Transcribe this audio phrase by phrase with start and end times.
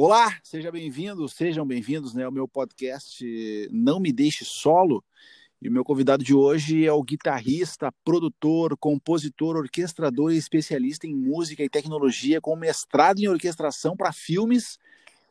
[0.00, 5.02] Olá, seja bem-vindo, sejam bem-vindos né, ao meu podcast Não Me Deixe Solo.
[5.60, 11.16] E o meu convidado de hoje é o guitarrista, produtor, compositor, orquestrador e especialista em
[11.16, 14.78] música e tecnologia, com mestrado em orquestração para filmes,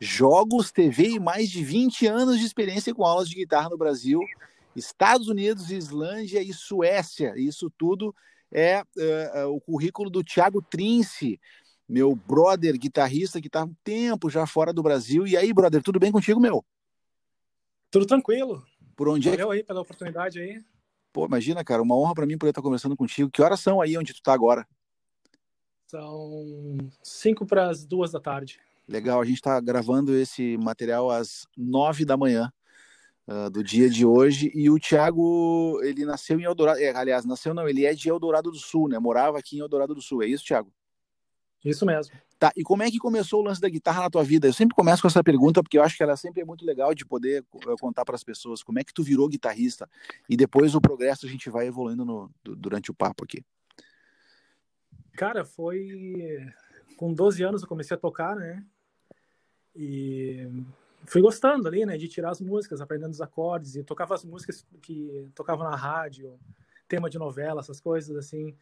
[0.02, 4.20] jogos, TV e mais de 20 anos de experiência com aulas de guitarra no Brasil,
[4.76, 7.36] Estados Unidos, Islândia e Suécia.
[7.38, 8.14] Isso tudo
[8.52, 11.40] é uh, o currículo do Thiago Trince,
[11.88, 15.26] meu brother guitarrista que está um tempo já fora do Brasil.
[15.26, 16.64] E aí, brother, tudo bem contigo, meu?
[17.90, 18.64] Tudo tranquilo.
[18.96, 19.58] Por onde Valeu é?
[19.58, 20.62] aí pela oportunidade aí.
[21.14, 23.30] Pô, imagina, cara, uma honra para mim poder estar conversando contigo.
[23.32, 24.68] Que horas são aí onde tu tá agora?
[25.86, 28.60] São cinco para as duas da tarde.
[28.88, 32.52] Legal, a gente está gravando esse material às nove da manhã
[33.28, 34.52] uh, do dia de hoje.
[34.54, 36.80] E o Thiago, ele nasceu em Eldorado.
[36.80, 39.00] É, aliás, nasceu não, ele é de Eldorado do Sul, né?
[39.00, 40.24] Morava aqui em Eldorado do Sul.
[40.24, 40.72] É isso, Thiago?
[41.70, 42.14] Isso mesmo.
[42.40, 44.48] Tá, e como é que começou o lance da guitarra na tua vida?
[44.48, 46.94] Eu sempre começo com essa pergunta porque eu acho que ela sempre é muito legal
[46.94, 47.44] de poder
[47.80, 49.90] contar para as pessoas como é que tu virou guitarrista
[50.30, 53.44] e depois o progresso a gente vai evoluindo no, durante o papo aqui.
[55.14, 56.54] Cara, foi
[56.96, 58.64] com 12 anos eu comecei a tocar, né?
[59.76, 60.48] E
[61.06, 64.66] fui gostando ali, né, de tirar as músicas, aprendendo os acordes e tocava as músicas
[64.82, 66.40] que tocavam na rádio,
[66.88, 68.56] tema de novela, essas coisas assim.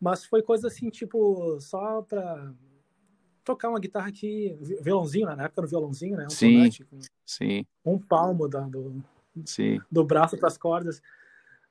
[0.00, 2.52] Mas foi coisa assim, tipo, só pra
[3.44, 5.36] tocar uma guitarra aqui, violãozinho, né?
[5.36, 6.26] na época era violãozinho, né?
[6.26, 6.86] Um sim, tonante,
[7.26, 7.66] sim.
[7.84, 9.02] Um palmo da, do,
[9.44, 9.78] sim.
[9.90, 11.02] do braço para as cordas.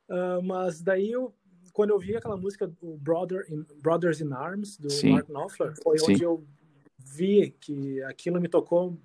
[0.08, 1.34] Uh, mas daí, eu,
[1.74, 5.12] quando eu vi aquela música, o Brother in, Brothers in Arms, do sim.
[5.12, 6.12] Mark Knopfler, foi sim.
[6.12, 6.44] onde eu
[6.98, 8.98] vi que aquilo me tocou,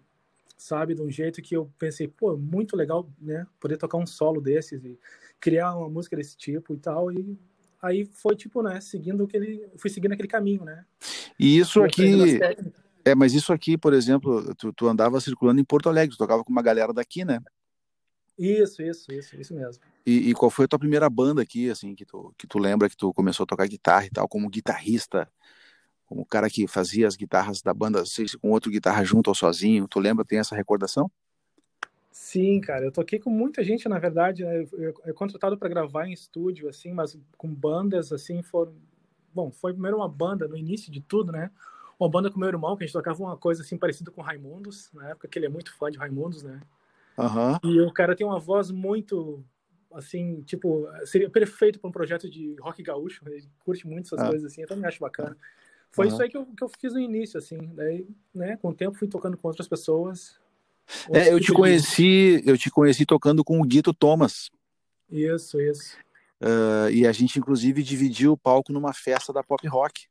[0.57, 3.47] sabe, de um jeito que eu pensei, pô, muito legal, né?
[3.61, 4.99] Poder tocar um solo desses e
[5.41, 7.13] criar uma música desse tipo e tal.
[7.13, 7.39] E
[7.85, 10.85] aí foi tipo, né, seguindo aquele, fui seguindo aquele caminho, né?
[11.39, 12.39] E isso aqui,
[13.05, 16.43] é, mas isso aqui, por exemplo, tu, tu, andava circulando em Porto Alegre, tu tocava
[16.43, 17.41] com uma galera daqui, né?
[18.39, 19.83] Isso, isso, isso, isso mesmo.
[20.07, 22.89] E, e, qual foi a tua primeira banda aqui, assim, que tu, que tu lembra
[22.89, 25.29] que tu começou a tocar guitarra e tal, como guitarrista,
[26.07, 29.29] como o cara que fazia as guitarras da banda, sei se com outro guitarra junto
[29.29, 31.11] ou sozinho, tu lembra, tem essa recordação?
[32.17, 34.65] Sim, cara, eu toquei com muita gente, na verdade, né?
[34.75, 38.73] eu, eu, contratado para gravar em estúdio, assim, mas com bandas, assim, foram...
[39.35, 41.51] Bom, foi primeiro uma banda, no início de tudo, né?
[41.99, 44.93] Uma banda com meu irmão, que a gente tocava uma coisa, assim, parecida com Raimundos,
[44.95, 46.61] na época que ele é muito fã de Raimundos, né?
[47.19, 47.59] Uhum.
[47.65, 49.45] E o cara tem uma voz muito,
[49.93, 54.29] assim, tipo, seria perfeito para um projeto de rock gaúcho, ele curte muito essas Ah.
[54.29, 55.37] coisas, assim, eu também acho bacana.
[55.91, 56.13] Foi Uhum.
[56.13, 58.97] isso aí que eu, que eu fiz no início, assim, daí, né, com o tempo
[58.97, 60.39] fui tocando com outras pessoas.
[61.13, 64.51] É, eu te conheci, eu te conheci tocando com o Guito Thomas.
[65.11, 65.97] Isso, isso.
[66.41, 70.07] Uh, e a gente, inclusive, dividiu o palco numa festa da pop rock.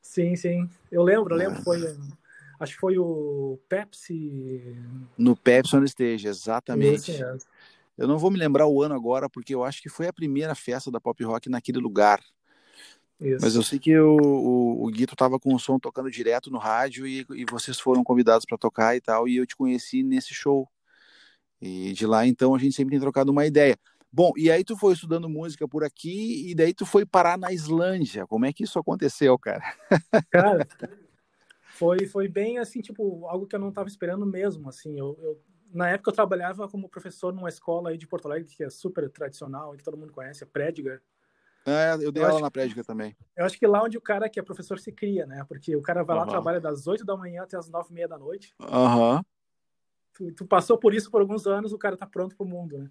[0.00, 0.68] Sim, sim.
[0.90, 1.44] Eu lembro, eu Ah.
[1.48, 1.78] lembro, foi.
[2.58, 4.76] Acho que foi o Pepsi.
[5.16, 7.10] No Pepsi on Stage, exatamente.
[7.10, 7.40] Esse mesmo.
[7.96, 10.54] Eu não vou me lembrar o ano agora, porque eu acho que foi a primeira
[10.54, 12.20] festa da pop rock naquele lugar.
[13.20, 13.38] Isso.
[13.44, 16.58] Mas eu sei que o, o, o Guito tava com o som tocando direto no
[16.58, 20.32] rádio e, e vocês foram convidados para tocar e tal, e eu te conheci nesse
[20.32, 20.68] show.
[21.60, 23.76] E de lá, então, a gente sempre tem trocado uma ideia.
[24.10, 27.52] Bom, e aí tu foi estudando música por aqui e daí tu foi parar na
[27.52, 28.26] Islândia.
[28.26, 29.62] Como é que isso aconteceu, cara?
[30.30, 30.66] Cara,
[31.74, 34.68] foi, foi bem assim, tipo, algo que eu não estava esperando mesmo.
[34.68, 38.48] Assim, eu, eu- na época eu trabalhava como professor numa escola aí de Porto Alegre,
[38.48, 41.02] que é super tradicional, que todo mundo conhece, a Prédiger.
[41.70, 43.16] É, eu dei Eu aula acho na prédica também.
[43.36, 45.44] Eu acho que lá onde o cara que é professor se cria, né?
[45.48, 46.30] Porque o cara vai lá, Aham.
[46.30, 48.54] trabalha das 8 da manhã até as 9 e meia da noite.
[48.60, 49.22] Aham.
[50.12, 52.90] tu, tu passou por isso por alguns anos, o cara tá pronto pro mundo, né?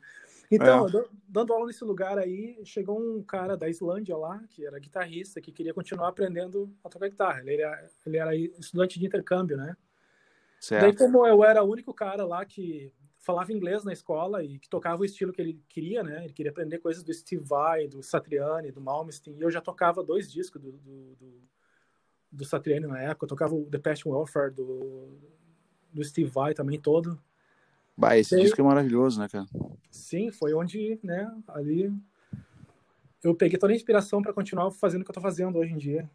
[0.50, 0.90] Então, É.
[0.90, 5.42] do- dando aula nesse lugar aí, chegou um cara da Islândia lá, que era guitarrista,
[5.42, 7.42] que queria continuar aprendendo a tocar guitarra.
[7.42, 9.76] Ele era, ele era estudante de intercâmbio, né?
[10.72, 10.98] Daí, Certo.
[10.98, 15.02] como eu era o único cara lá que falava inglês na escola e que tocava
[15.02, 16.24] o estilo que ele queria, né?
[16.24, 20.04] Ele queria aprender coisas do Steve Vai, do Satriani, do Malmsteen, e eu já tocava
[20.04, 21.42] dois discos do, do, do,
[22.32, 23.26] do Satriani na época.
[23.26, 25.18] Eu tocava o The Passion Welfare do,
[25.92, 27.22] do Steve Vai também todo.
[27.98, 29.46] Bah, esse Daí- disco é maravilhoso, né, cara?
[29.90, 31.92] Sim, foi onde, né, ali
[33.24, 35.78] eu peguei toda a inspiração para continuar fazendo o que eu tô fazendo hoje em
[35.78, 36.10] dia.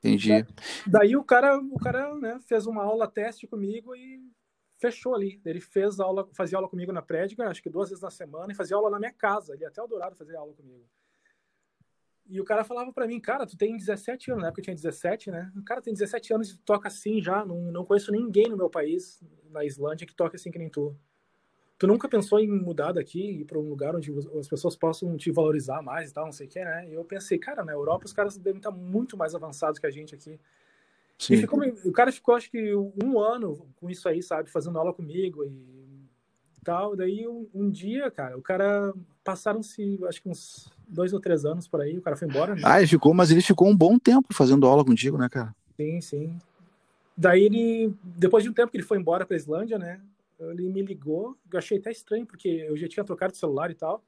[0.00, 0.44] Entendi.
[0.86, 4.20] Daí o cara, o cara, né, fez uma aula teste comigo e
[4.78, 5.40] fechou ali.
[5.44, 8.54] Ele fez aula, fazia aula comigo na prédica, acho que duas vezes na semana, e
[8.54, 10.84] fazia aula na minha casa, ali até o Dourado fazia aula comigo.
[12.28, 14.74] E o cara falava para mim, cara, tu tem 17 anos, na época eu tinha
[14.74, 15.52] 17, né?
[15.56, 18.68] O cara tem 17 anos e toca assim já, não, não conheço ninguém no meu
[18.68, 20.96] país, na Islândia, que toca assim que nem tu.
[21.78, 25.16] Tu nunca pensou em mudar daqui e ir para um lugar onde as pessoas possam
[25.16, 26.88] te valorizar mais e tal, não sei o que, né?
[26.88, 29.90] E eu pensei, cara, na Europa os caras devem estar muito mais avançados que a
[29.90, 30.40] gente aqui.
[31.18, 31.38] Sim.
[31.38, 34.50] Ficou, o cara ficou, acho que, um ano com isso aí, sabe?
[34.50, 36.06] Fazendo aula comigo e
[36.62, 36.94] tal.
[36.94, 38.92] Daí, um, um dia, cara, o cara...
[39.24, 42.54] Passaram-se, acho que uns dois ou três anos por aí, o cara foi embora.
[42.54, 42.62] Né?
[42.64, 45.52] Ah, ele ficou, mas ele ficou um bom tempo fazendo aula contigo, né, cara?
[45.76, 46.38] Sim, sim.
[47.16, 50.00] Daí ele, depois de um tempo que ele foi embora pra Islândia, né?
[50.38, 53.74] Ele me ligou, eu achei até estranho, porque eu já tinha trocado de celular e
[53.74, 54.00] tal.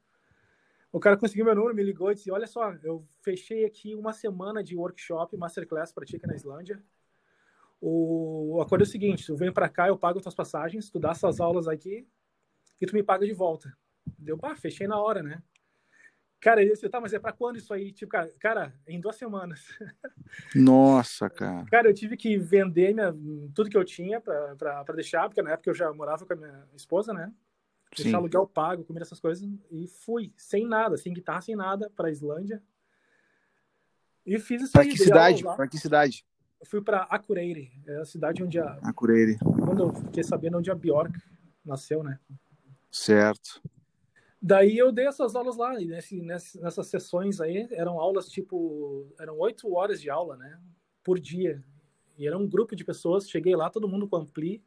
[0.89, 4.13] O cara conseguiu meu número, me ligou e disse: Olha só, eu fechei aqui uma
[4.13, 6.81] semana de workshop, masterclass para ti aqui na Islândia.
[7.81, 11.11] O acordo é o seguinte: tu vem para cá, eu pago tuas passagens, tu dá
[11.11, 12.07] essas aulas aqui
[12.79, 13.75] e tu me paga de volta.
[14.17, 15.41] Deu, pá, fechei na hora, né?
[16.39, 17.91] Cara, ele disse, tá, mas é pra quando isso aí?
[17.91, 19.65] Tipo, cara, cara em duas semanas.
[20.55, 21.65] Nossa, cara.
[21.65, 23.13] Cara, eu tive que vender minha,
[23.53, 26.33] tudo que eu tinha pra, pra, pra deixar, porque na época eu já morava com
[26.33, 27.33] a minha esposa, né?
[27.93, 28.15] Deixar Sim.
[28.15, 29.45] aluguel pago, comida, essas coisas.
[29.69, 32.63] E fui, sem nada, sem guitarra, sem nada, pra Islândia.
[34.25, 34.89] E fiz isso pra aí.
[34.89, 35.43] Que cidade?
[35.43, 36.25] Pra que cidade?
[36.59, 38.77] Eu fui pra Akureyri, é a cidade onde a...
[38.83, 39.37] Akureyri.
[39.39, 41.17] Quando eu fiquei sabendo onde a Bjork
[41.63, 42.19] nasceu, né?
[42.91, 43.61] Certo.
[44.41, 49.37] Daí eu dei essas aulas lá, e nesse, nessas sessões aí, eram aulas tipo, eram
[49.39, 50.59] oito horas de aula, né,
[51.03, 51.63] por dia.
[52.17, 54.63] E era um grupo de pessoas, cheguei lá, todo mundo com ampli,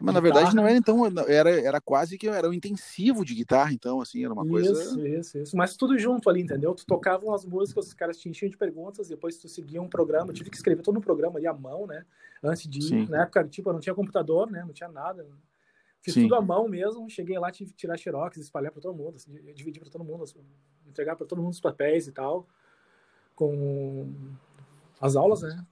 [0.00, 3.72] mas na verdade não era então, era, era quase que era um intensivo de guitarra,
[3.72, 4.72] então, assim, era uma coisa.
[4.72, 5.56] Isso, isso, isso.
[5.56, 6.74] Mas tudo junto ali, entendeu?
[6.74, 10.30] Tu tocavam as músicas, os caras te enchiam de perguntas, depois tu seguia um programa,
[10.30, 12.04] eu tive que escrever todo um programa ali à mão, né?
[12.42, 12.82] Antes de ir.
[12.82, 13.06] Sim.
[13.06, 14.64] Na época, tipo, não tinha computador, né?
[14.64, 15.26] Não tinha nada.
[16.02, 16.22] Fiz Sim.
[16.24, 19.32] tudo à mão mesmo, cheguei lá, tive que tirar xerox, espalhar para todo mundo, assim,
[19.54, 20.38] dividir para todo mundo, assim,
[20.86, 22.46] entregar para todo mundo os papéis e tal,
[23.34, 24.12] com
[25.00, 25.64] as aulas, né?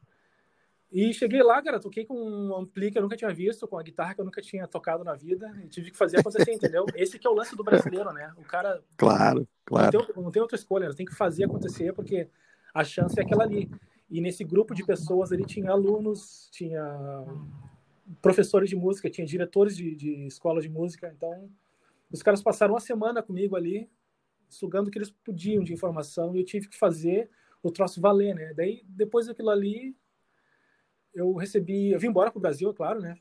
[0.93, 3.83] E cheguei lá, cara, toquei com um ampli que eu nunca tinha visto, com a
[3.83, 6.85] guitarra que eu nunca tinha tocado na vida, e tive que fazer acontecer, entendeu?
[6.95, 8.31] Esse que é o lance do brasileiro, né?
[8.37, 8.83] O cara.
[8.99, 9.99] Claro, claro.
[9.99, 10.95] Não tem, não tem outra escolha, né?
[10.95, 12.29] tem que fazer acontecer, porque
[12.75, 13.71] a chance é aquela ali.
[14.11, 17.25] E nesse grupo de pessoas ali tinha alunos, tinha
[18.21, 21.51] professores de música, tinha diretores de, de escola de música, então
[22.11, 23.89] os caras passaram uma semana comigo ali,
[24.47, 27.31] sugando o que eles podiam de informação, e eu tive que fazer
[27.63, 28.53] o troço valer, né?
[28.55, 29.97] Daí, depois daquilo ali,
[31.15, 33.17] eu recebi, eu vim embora pro Brasil, é claro, né?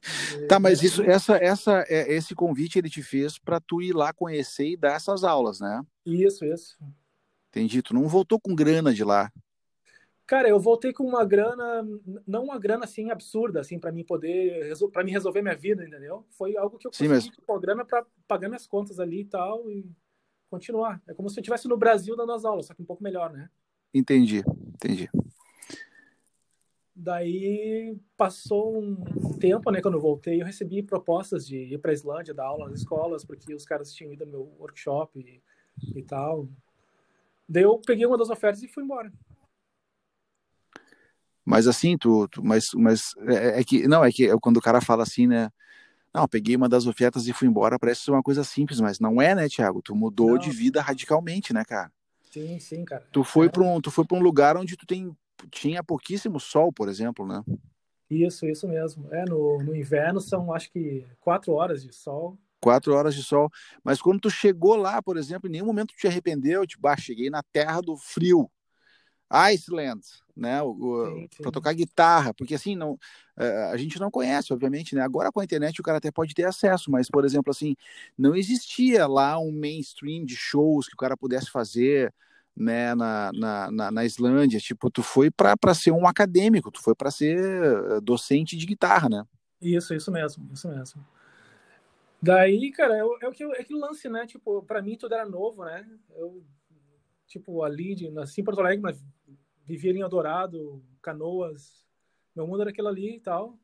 [0.47, 4.13] Tá, mas isso, essa, essa, é, esse convite ele te fez para tu ir lá
[4.13, 5.81] conhecer e dar essas aulas, né?
[6.05, 6.77] Isso, isso.
[7.49, 7.81] Entendi.
[7.81, 9.31] Tu não voltou com grana de lá?
[10.25, 11.85] Cara, eu voltei com uma grana,
[12.25, 16.25] não uma grana assim absurda, assim, para mim poder, para mim resolver minha vida, entendeu?
[16.29, 17.45] Foi algo que eu consegui Sim, mas...
[17.45, 19.85] programa para pagar minhas contas ali e tal e
[20.49, 21.01] continuar.
[21.05, 23.33] É como se eu estivesse no Brasil dando as aulas, só que um pouco melhor,
[23.33, 23.49] né?
[23.93, 24.41] Entendi,
[24.73, 25.09] entendi.
[27.03, 28.95] Daí passou um
[29.39, 32.69] tempo, né, quando eu voltei, eu recebi propostas de ir para a Islândia dar aula
[32.69, 35.41] nas escolas, porque os caras tinham ido no meu workshop e,
[35.97, 36.47] e tal.
[37.49, 39.11] Daí eu peguei uma das ofertas e fui embora.
[41.43, 44.79] Mas assim, tu, tu mas, mas é, é, que não é que quando o cara
[44.79, 45.49] fala assim, né?
[46.13, 49.19] Não, peguei uma das ofertas e fui embora, parece ser uma coisa simples, mas não
[49.19, 49.81] é, né, Thiago?
[49.81, 50.37] Tu mudou não.
[50.37, 51.91] de vida radicalmente, né, cara?
[52.29, 53.07] Sim, sim, cara.
[53.11, 53.49] Tu foi é.
[53.49, 55.17] para um, tu foi para um lugar onde tu tem
[55.49, 57.43] tinha pouquíssimo sol, por exemplo, né?
[58.09, 59.07] Isso, isso mesmo.
[59.13, 62.37] É no, no inverno são acho que quatro horas de sol.
[62.59, 63.49] Quatro horas de sol.
[63.83, 66.97] Mas quando tu chegou lá, por exemplo, em nenhum momento tu te arrependeu, tipo, ah,
[66.97, 68.51] cheguei na terra do frio.
[69.33, 70.01] Iceland,
[70.35, 70.59] né,
[71.41, 72.99] para tocar guitarra, porque assim não,
[73.37, 75.01] é, a gente não conhece, obviamente, né?
[75.01, 77.73] Agora com a internet o cara até pode ter acesso, mas por exemplo assim,
[78.17, 82.13] não existia lá um mainstream de shows que o cara pudesse fazer,
[82.55, 86.93] né, na, na, na, na Islândia, tipo, tu foi para ser um acadêmico, tu foi
[86.93, 89.23] para ser eh, docente de guitarra, né?
[89.61, 91.05] Isso, isso mesmo, isso mesmo.
[92.21, 94.27] Daí, cara, é, é, que, é aquele lance, né?
[94.27, 95.87] Tipo, para mim tudo era novo, né?
[96.15, 96.43] Eu,
[97.25, 99.03] tipo, ali, de, nasci em Porto Alegre, mas
[99.65, 101.85] vivia em Eldorado, Canoas,
[102.35, 103.57] meu mundo era aquilo ali e tal.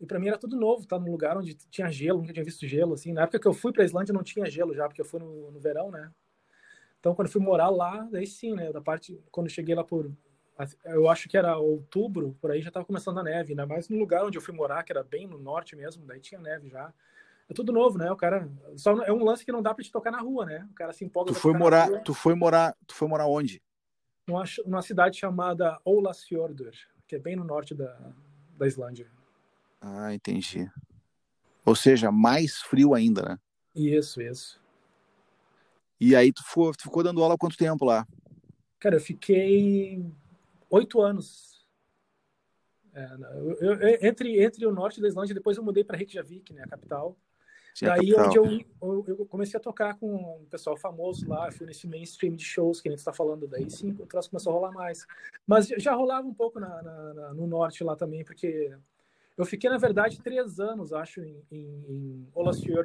[0.00, 2.66] E para mim era tudo novo, tá num lugar onde tinha gelo, nunca tinha visto
[2.66, 3.12] gelo, assim.
[3.12, 5.50] Na época que eu fui pra Islândia não tinha gelo já, porque eu fui no,
[5.50, 6.10] no verão, né?
[7.04, 8.72] Então quando eu fui morar lá, daí sim, né?
[8.72, 10.10] Da parte, quando eu cheguei lá por,
[10.86, 13.98] eu acho que era outubro, por aí já tava começando a neve, ainda mais no
[13.98, 16.90] lugar onde eu fui morar, que era bem no norte mesmo, daí tinha neve já.
[17.46, 18.10] É tudo novo, né?
[18.10, 20.66] O cara só é um lance que não dá para te tocar na rua, né?
[20.70, 21.30] O cara se empolga.
[21.30, 23.62] Tu foi morar, tu foi morar, tu foi morar onde?
[24.26, 26.72] numa, numa cidade chamada Olasfjordur,
[27.06, 27.98] que é bem no norte da,
[28.56, 29.06] da Islândia.
[29.78, 30.70] Ah, entendi.
[31.66, 33.38] Ou seja, mais frio ainda, né?
[33.74, 34.63] Isso, isso.
[36.00, 38.06] E aí tu ficou, tu ficou dando aula quanto tempo lá?
[38.78, 40.04] Cara, eu fiquei
[40.70, 41.64] oito anos.
[42.92, 43.04] É,
[43.60, 46.68] eu, eu, entre, entre o norte da Islândia, depois eu mudei para Reykjavik, né, a
[46.68, 47.16] capital.
[47.74, 51.88] Sim, Daí onde eu, eu, comecei a tocar com um pessoal famoso lá, fui nesse
[51.88, 54.70] mainstream de shows que a gente está falando, daí sim o troço começou a rolar
[54.70, 55.04] mais.
[55.44, 58.72] Mas já rolava um pouco na, na, na, no norte lá também, porque
[59.36, 62.28] eu fiquei, na verdade, três anos, acho, em, em, em.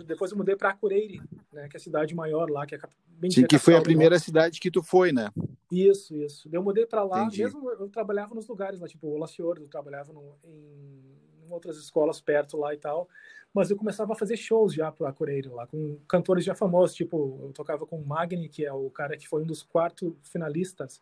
[0.06, 1.22] Depois eu mudei para Akureyri,
[1.54, 4.18] né, que é a cidade maior lá, que é bem Sim, que foi a primeira
[4.18, 5.30] cidade que tu foi, né?
[5.72, 6.50] Isso, isso.
[6.52, 7.44] Eu mudei para lá, Entendi.
[7.44, 12.20] mesmo eu trabalhava nos lugares lá, tipo Olafsfjord, eu trabalhava no, em, em, outras escolas
[12.20, 13.08] perto lá e tal.
[13.54, 17.40] Mas eu começava a fazer shows já para Akureyri lá, com cantores já famosos, tipo,
[17.44, 21.02] eu tocava com o Magni, que é o cara que foi um dos quatro finalistas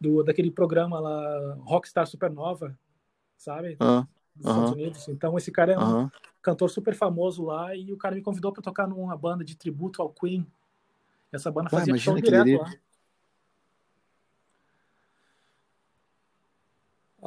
[0.00, 2.78] do daquele programa lá, Rockstar Supernova,
[3.36, 3.76] sabe?
[3.80, 5.08] Ah dos Estados Unidos.
[5.08, 6.10] Então, esse cara é um
[6.42, 10.00] cantor super famoso lá e o cara me convidou para tocar numa banda de tributo
[10.00, 10.46] ao Queen.
[11.32, 12.72] Essa banda fazia ah, show direto lá.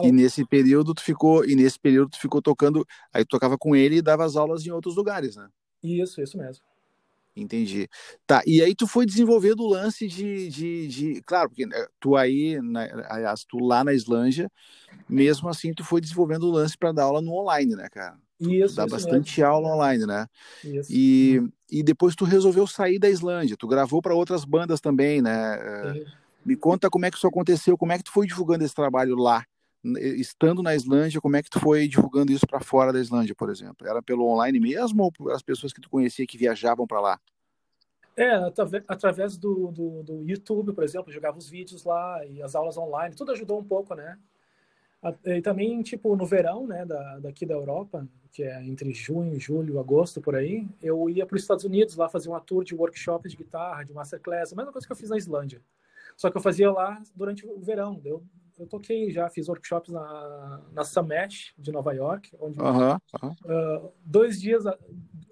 [0.01, 3.75] E nesse período tu ficou, e nesse período tu ficou tocando, aí tu tocava com
[3.75, 5.49] ele e dava as aulas em outros lugares, né?
[5.83, 6.63] Isso, isso mesmo.
[7.41, 7.87] Entendi.
[8.25, 12.15] Tá, e aí tu foi desenvolvendo o lance de, de, de, Claro, porque né, tu
[12.15, 14.51] aí, né, aliás, tu lá na Islândia,
[15.07, 18.17] mesmo assim tu foi desenvolvendo o lance para dar aula no online, né, cara?
[18.39, 19.53] Isso, dá isso bastante mesmo.
[19.53, 20.27] aula online, né?
[20.63, 20.91] Isso.
[20.91, 21.41] E,
[21.71, 25.57] e depois tu resolveu sair da Islândia, tu gravou para outras bandas também, né?
[25.93, 26.05] Sim.
[26.45, 29.15] Me conta como é que isso aconteceu, como é que tu foi divulgando esse trabalho
[29.15, 29.45] lá?
[29.83, 33.49] Estando na Islândia, como é que tu foi divulgando isso para fora da Islândia, por
[33.49, 33.87] exemplo?
[33.87, 37.19] Era pelo online mesmo ou pelas pessoas que tu conhecia que viajavam para lá?
[38.17, 38.33] É,
[38.87, 43.15] através do, do, do, YouTube, por exemplo, jogava os vídeos lá e as aulas online,
[43.15, 44.19] tudo ajudou um pouco, né?
[45.25, 49.79] E também, tipo, no verão, né, da, daqui da Europa, que é entre junho, julho,
[49.79, 53.31] agosto, por aí, eu ia para os Estados Unidos lá fazer uma tour de workshops
[53.31, 55.61] de guitarra, de masterclass, a mesma coisa que eu fiz na Islândia.
[56.17, 58.01] Só que eu fazia lá durante o verão.
[58.03, 58.21] Eu,
[58.57, 62.59] eu toquei já, fiz workshops na, na Summit de Nova York, onde
[63.45, 64.65] Uh, dois dias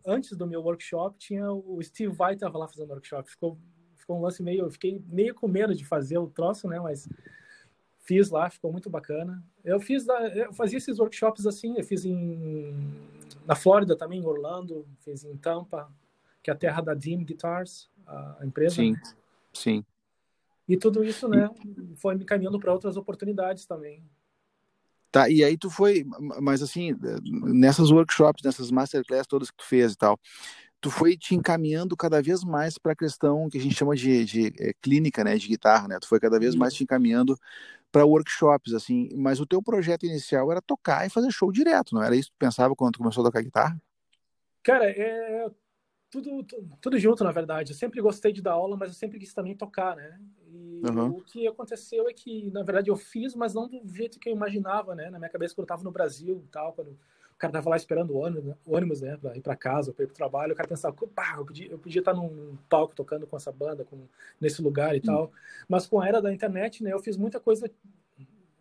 [0.06, 3.30] antes do meu workshop tinha o Steve Vai estava lá fazendo workshop.
[3.30, 3.58] Ficou,
[3.98, 6.80] ficou um lance meio, eu fiquei meio com medo de fazer o troço, né?
[6.80, 7.08] Mas
[8.08, 9.44] fiz lá, ficou muito bacana.
[9.64, 12.74] Eu fiz, eu fazia esses workshops assim, eu fiz em
[13.46, 15.92] na Flórida também, em Orlando, fiz em Tampa,
[16.42, 18.76] que é a terra da Dean Guitars, a empresa.
[18.76, 18.96] Sim,
[19.54, 19.86] sim.
[20.68, 21.50] E tudo isso, né,
[21.96, 24.04] foi me caminhando para outras oportunidades também.
[25.10, 26.06] Tá, e aí tu foi,
[26.42, 30.20] mas assim, nessas workshops, nessas masterclass todas que tu fez e tal,
[30.82, 34.26] tu foi te encaminhando cada vez mais para a questão que a gente chama de,
[34.26, 35.98] de é, clínica, né, de guitarra, né?
[36.00, 37.38] Tu foi cada vez mais te encaminhando
[37.98, 42.04] para workshops, assim, mas o teu projeto inicial era tocar e fazer show direto, não
[42.04, 43.82] era isso que tu pensava quando tu começou a tocar guitarra?
[44.64, 45.50] Cara, é
[46.10, 46.46] tudo,
[46.82, 47.72] tudo junto, na verdade.
[47.72, 50.20] Eu sempre gostei de dar aula, mas eu sempre quis também tocar, né?
[50.48, 51.18] E uhum.
[51.18, 54.34] o que aconteceu é que, na verdade, eu fiz, mas não do jeito que eu
[54.34, 55.10] imaginava, né?
[55.10, 56.98] Na minha cabeça, quando eu estava no Brasil e tal, quando
[57.38, 60.08] o cara tava lá esperando o ônibus, ônibus né, pra ir para casa, para ir
[60.08, 63.38] pro trabalho, o cara pensava, pá, eu podia, eu podia estar num palco tocando com
[63.38, 64.08] essa banda, com,
[64.42, 65.06] nesse lugar e uhum.
[65.06, 65.32] tal.
[65.70, 67.70] Mas com a era da internet, né, eu fiz muita coisa,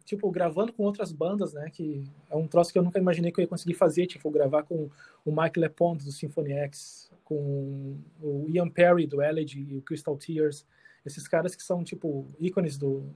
[0.05, 3.41] tipo, gravando com outras bandas, né, que é um troço que eu nunca imaginei que
[3.41, 4.91] eu ia conseguir fazer, tipo, gravar com
[5.25, 10.19] o Mike LePond do Symphony X, com o Ian Perry do Elegy e o Crystal
[10.19, 10.67] Tears,
[11.07, 13.09] esses caras que são, tipo, ícones do,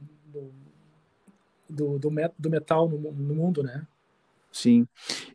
[1.68, 3.86] do, do, do metal no, no, mundo, né?
[4.52, 4.86] Sim.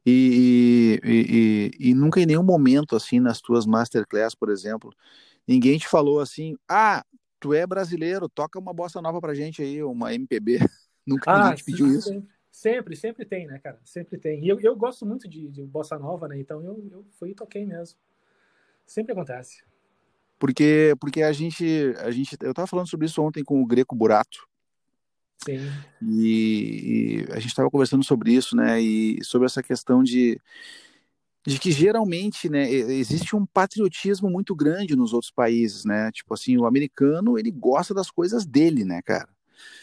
[0.05, 4.93] E, e, e, e, nunca em nenhum momento, assim, nas tuas masterclass, por exemplo,
[5.48, 7.03] ninguém te falou assim, ah,
[7.39, 10.60] tu é brasileiro, toca uma bossa nova pra gente aí, uma MPB.
[11.05, 12.10] nunca ah, ninguém te pediu sim, isso.
[12.10, 13.79] Sempre, sempre, sempre, tem, né, cara?
[13.84, 14.43] Sempre tem.
[14.43, 16.39] E eu, eu gosto muito de, de bossa nova, né?
[16.39, 17.98] Então eu, eu fui e toquei mesmo.
[18.86, 19.63] Sempre acontece.
[20.38, 23.95] Porque, porque a gente, a gente, eu estava falando sobre isso ontem com o Greco
[23.95, 24.48] Burato.
[25.44, 25.60] Sim.
[26.01, 28.82] E, e a gente estava conversando sobre isso, né?
[28.82, 30.39] E sobre essa questão de,
[31.46, 36.12] de que geralmente, né, existe um patriotismo muito grande nos outros países, né?
[36.12, 39.30] Tipo assim, o americano ele gosta das coisas dele, né, cara?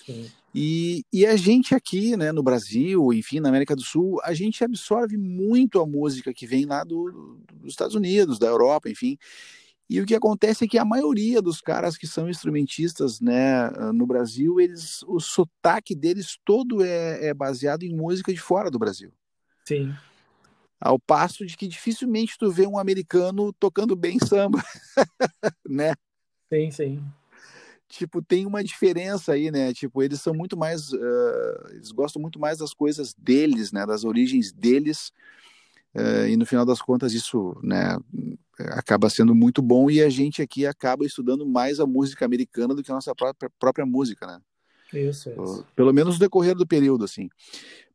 [0.05, 0.31] Sim.
[0.55, 4.63] E, e a gente aqui, né, no Brasil, enfim, na América do Sul, a gente
[4.63, 9.17] absorve muito a música que vem lá do, dos Estados Unidos, da Europa, enfim.
[9.89, 14.07] E o que acontece é que a maioria dos caras que são instrumentistas né, no
[14.07, 19.12] Brasil, eles, o sotaque deles todo é, é baseado em música de fora do Brasil.
[19.67, 19.95] Sim.
[20.81, 24.62] Ao passo de que dificilmente tu vê um americano tocando bem samba,
[25.69, 25.95] né?
[26.49, 27.05] Sim, sim.
[27.89, 29.75] Tipo, tem uma diferença aí, né?
[29.75, 33.85] Tipo, eles são muito mais, uh, eles gostam muito mais das coisas deles, né?
[33.85, 35.12] Das origens deles,
[35.95, 37.97] uh, e no final das contas isso, né?
[38.71, 42.83] acaba sendo muito bom e a gente aqui acaba estudando mais a música americana do
[42.83, 44.41] que a nossa própria, própria música, né?
[44.93, 45.67] Isso, isso.
[45.75, 47.31] Pelo menos no decorrer do período, assim.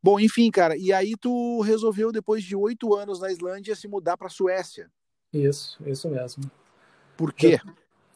[0.02, 4.16] Bom, enfim, cara, e aí tu resolveu, depois de oito anos na Islândia, se mudar
[4.16, 4.90] para a Suécia.
[5.32, 6.50] Isso, isso mesmo.
[7.16, 7.60] Por quê?
[7.64, 7.72] Eu,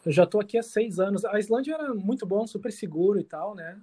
[0.07, 1.23] eu já tô aqui há seis anos.
[1.23, 3.79] A Islândia era muito bom, super seguro e tal, né?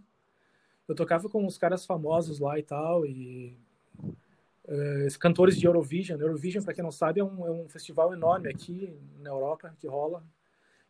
[0.86, 3.56] Eu tocava com os caras famosos lá e tal, e
[4.70, 6.20] uh, cantores de Eurovision.
[6.20, 9.86] Eurovision, para quem não sabe, é um, é um, festival enorme aqui na Europa que
[9.86, 10.24] rola,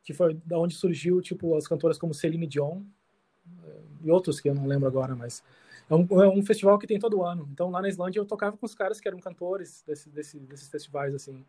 [0.02, 4.48] que foi da onde surgiu tipo as cantoras como Celine Dion uh, e outros que
[4.48, 5.42] eu não lembro agora, mas
[5.88, 7.48] é um, é um, festival que tem todo ano.
[7.52, 10.68] Então lá na Islândia eu tocava com os caras que eram cantores desse, desse, desses
[10.68, 11.44] festivais assim.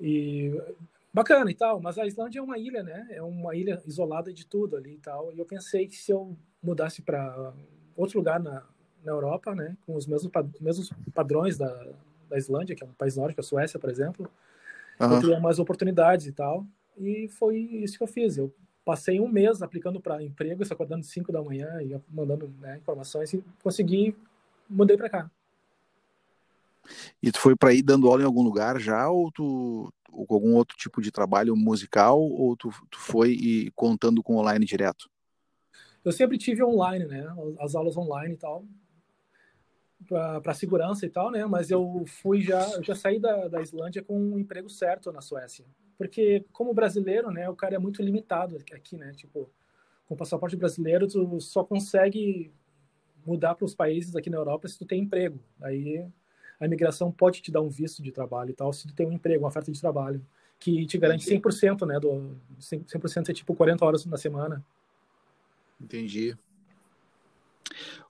[0.00, 0.52] E
[1.12, 3.06] bacana e tal, mas a Islândia é uma ilha, né?
[3.10, 5.32] É uma ilha isolada de tudo ali e tal.
[5.32, 7.54] E eu pensei que se eu mudasse para
[7.94, 8.66] outro lugar na,
[9.04, 10.30] na Europa, né, com os mesmos,
[10.60, 11.86] mesmos padrões da,
[12.28, 14.30] da Islândia, que é um país nórdico, a Suécia, por exemplo,
[15.00, 15.30] uhum.
[15.30, 16.66] eu mais oportunidades e tal.
[16.96, 18.36] E foi isso que eu fiz.
[18.36, 23.32] Eu passei um mês aplicando para emprego, acordando 5 da manhã e mandando né, informações
[23.32, 24.16] e consegui,
[24.68, 25.30] mudei para cá.
[27.22, 30.34] E tu foi para ir dando aula em algum lugar já, ou tu ou com
[30.34, 35.10] algum outro tipo de trabalho musical, ou tu, tu foi e contando com online direto?
[36.04, 37.26] Eu sempre tive online, né?
[37.58, 38.64] As aulas online e tal,
[40.06, 41.44] para segurança e tal, né?
[41.46, 45.20] Mas eu fui já, eu já saí da, da Islândia com um emprego certo na
[45.20, 45.64] Suécia,
[45.96, 47.48] porque como brasileiro, né?
[47.48, 49.12] O cara é muito limitado aqui, né?
[49.16, 49.48] Tipo,
[50.06, 52.52] com passaporte brasileiro, tu só consegue
[53.26, 55.38] mudar para os países aqui na Europa se tu tem emprego.
[55.60, 56.06] Aí
[56.60, 59.12] a imigração pode te dar um visto de trabalho e tal, se tu tem um
[59.12, 60.24] emprego, uma oferta de trabalho,
[60.58, 61.98] que te garante 100%, né?
[61.98, 64.64] Do, 100% é tipo 40 horas na semana.
[65.80, 66.36] Entendi.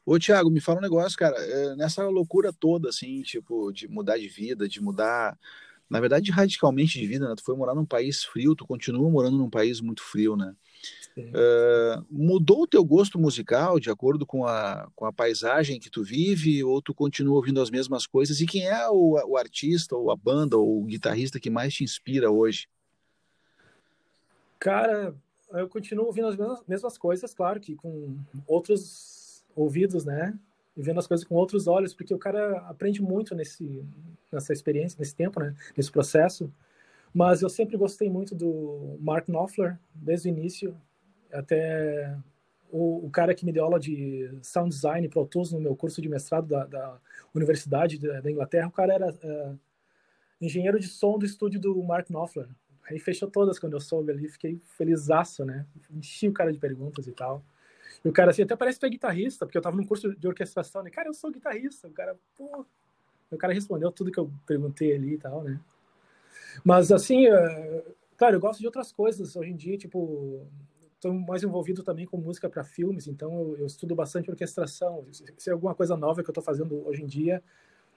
[0.06, 1.36] Ô, Thiago, me fala um negócio, cara.
[1.36, 5.38] É, nessa loucura toda, assim, tipo, de mudar de vida, de mudar,
[5.88, 7.34] na verdade, radicalmente de vida, né?
[7.34, 10.54] Tu foi morar num país frio, tu continua morando num país muito frio, né?
[11.16, 16.02] Uh, mudou o teu gosto musical de acordo com a, com a paisagem que tu
[16.02, 18.40] vive ou tu continua ouvindo as mesmas coisas?
[18.40, 21.84] E quem é o, o artista ou a banda ou o guitarrista que mais te
[21.84, 22.68] inspira hoje?
[24.58, 25.14] Cara,
[25.52, 29.13] eu continuo ouvindo as mesmas, mesmas coisas, claro que com outros
[29.54, 30.38] ouvidos, né?
[30.76, 33.84] E vendo as coisas com outros olhos, porque o cara aprende muito nesse,
[34.32, 35.54] nessa experiência, nesse tempo, né?
[35.76, 36.52] Nesse processo.
[37.12, 40.76] Mas eu sempre gostei muito do Mark Knopfler, desde o início,
[41.32, 42.16] até
[42.70, 46.02] o, o cara que me deu aula de sound design Pro Tools no meu curso
[46.02, 46.98] de mestrado da, da
[47.32, 48.66] Universidade da, da, Inglaterra.
[48.66, 49.58] O cara era uh,
[50.40, 52.48] engenheiro de som do estúdio do Mark Knopfler.
[52.90, 55.64] Aí fechou todas quando eu soube ali, fiquei felizaço, né?
[55.90, 57.44] Enchi o cara de perguntas e tal.
[58.02, 60.26] E o cara assim, até parece que é guitarrista, porque eu tava num curso de
[60.26, 60.90] orquestração, né?
[60.90, 61.88] Cara, eu sou guitarrista.
[61.88, 62.64] O cara, pô.
[63.30, 65.60] O cara respondeu tudo que eu perguntei ali e tal, né?
[66.64, 67.84] Mas assim, uh,
[68.16, 70.46] claro, eu gosto de outras coisas hoje em dia, tipo,
[70.94, 75.04] estou mais envolvido também com música para filmes, então eu, eu, estudo bastante orquestração.
[75.36, 77.42] Se é alguma coisa nova que eu estou fazendo hoje em dia,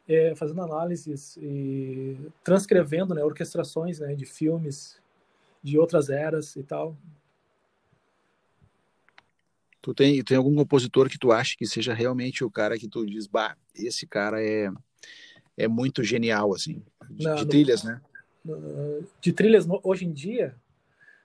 [0.07, 4.97] é, fazendo análises e transcrevendo né, orquestrações né, de filmes
[5.62, 6.95] de outras eras e tal.
[9.88, 13.06] Tu tem, tem algum compositor que tu acha que seja realmente o cara que tu
[13.06, 14.69] diz, bah, esse cara é,
[15.56, 18.02] é muito genial, assim, de, Não, de trilhas, no, né?
[19.21, 20.58] De trilhas, hoje em dia,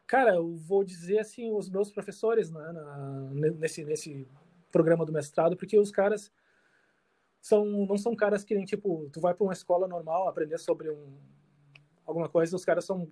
[0.06, 4.28] cara, eu vou dizer assim, os meus professores né, na, nesse, nesse
[4.70, 6.30] programa do mestrado, porque os caras
[7.40, 10.88] são não são caras que nem tipo tu vai para uma escola normal aprender sobre
[10.88, 11.18] um
[12.06, 13.10] alguma coisa os caras são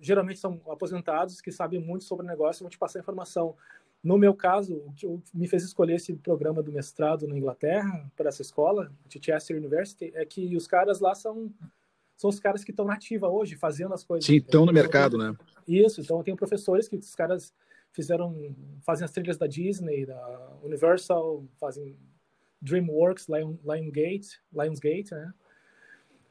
[0.00, 3.56] geralmente são aposentados que sabem muito sobre o negócio e vão te passar informação
[4.02, 8.28] no meu caso o que me fez escolher esse programa do mestrado na Inglaterra para
[8.28, 11.52] essa escola Chichester University é que os caras lá são
[12.16, 15.16] são os caras que estão na ativa hoje fazendo as coisas sim estão no mercado
[15.16, 15.36] né
[15.66, 17.54] isso então eu tenho professores que os caras
[17.92, 21.96] fizeram fazem as trilhas da Disney da Universal fazem
[22.62, 25.34] DreamWorks, Lion, Lionsgate, Lionsgate, né?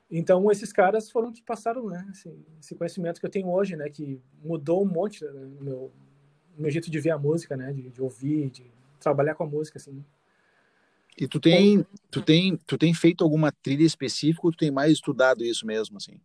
[0.09, 2.07] Então esses caras foram que passaram, né?
[2.11, 3.89] Esse, esse conhecimento que eu tenho hoje, né?
[3.89, 5.91] Que mudou um monte né, no meu,
[6.57, 7.71] meu jeito de ver a música, né?
[7.73, 8.65] De, de, ouvir, de
[8.99, 10.03] trabalhar com a música, assim.
[11.17, 14.93] E tu tem, tu tem, tu tem feito alguma trilha específica ou tu tem mais
[14.93, 16.19] estudado isso mesmo, assim?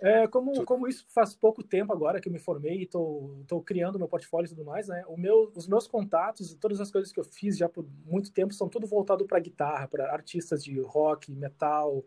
[0.00, 3.98] É, como, como isso faz pouco tempo agora que eu me formei e estou criando
[3.98, 5.02] meu portfólio e tudo mais, né?
[5.08, 8.30] O meu, os meus contatos e todas as coisas que eu fiz já por muito
[8.30, 12.04] tempo são tudo voltado para guitarra, para artistas de rock, metal,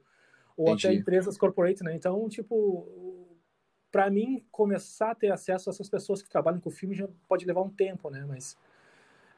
[0.55, 0.87] ou Entendi.
[0.87, 1.95] até empresas corporate, né?
[1.95, 3.18] Então, tipo,
[3.91, 7.45] para mim começar a ter acesso a essas pessoas que trabalham com filme já pode
[7.45, 8.25] levar um tempo, né?
[8.27, 8.57] Mas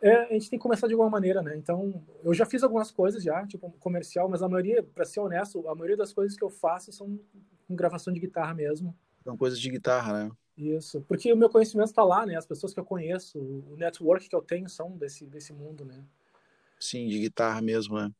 [0.01, 1.55] é, a gente tem que começar de alguma maneira, né?
[1.55, 5.67] Então, eu já fiz algumas coisas já, tipo comercial, mas a maioria, para ser honesto,
[5.67, 7.19] a maioria das coisas que eu faço são
[7.67, 8.95] com gravação de guitarra mesmo.
[9.23, 10.31] São coisas de guitarra, né?
[10.57, 12.35] Isso, porque o meu conhecimento está lá, né?
[12.35, 16.03] As pessoas que eu conheço, o network que eu tenho são desse, desse mundo, né?
[16.81, 18.11] Sim, de guitarra mesmo, né?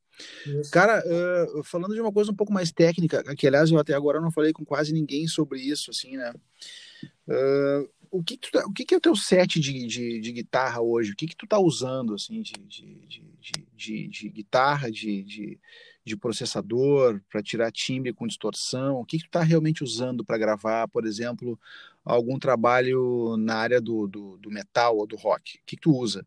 [0.46, 0.72] Isso.
[0.72, 4.22] Cara, uh, falando de uma coisa um pouco mais técnica, que aliás eu até agora
[4.22, 6.34] não falei com quase ninguém sobre isso, assim, né?
[7.28, 10.32] Uh, o que, que, tá, o que, que é o teu set de, de, de,
[10.34, 11.14] guitarra hoje?
[11.14, 15.60] O que, que tu tá usando, assim, de, de, de, de guitarra, de, de,
[16.04, 19.00] de processador, para tirar timbre com distorção?
[19.00, 21.58] O que, que tu tá realmente usando para gravar, por exemplo,
[22.04, 25.58] algum trabalho na área do, do, do metal ou do rock?
[25.58, 26.26] O que, que tu usa?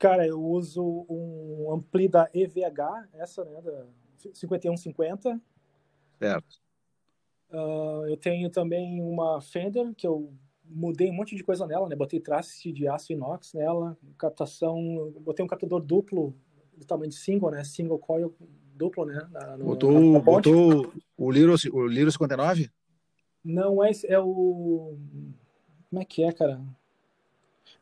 [0.00, 3.84] Cara, eu uso um ampli da EVH, essa, né, da
[4.32, 5.38] 5150.
[6.18, 6.56] Certo.
[7.50, 10.32] Uh, eu tenho também uma Fender, que eu
[10.64, 11.94] mudei um monte de coisa nela, né?
[11.94, 16.34] Botei traste de aço inox nela, captação, botei um captador duplo
[16.74, 17.62] do tamanho de single, né?
[17.62, 18.34] Single coil
[18.74, 19.28] duplo, né?
[19.30, 22.70] Na, no, botou, na botou o Liro, o Liro 59?
[23.44, 24.96] Não, é, é o...
[25.90, 26.58] Como é que é, cara?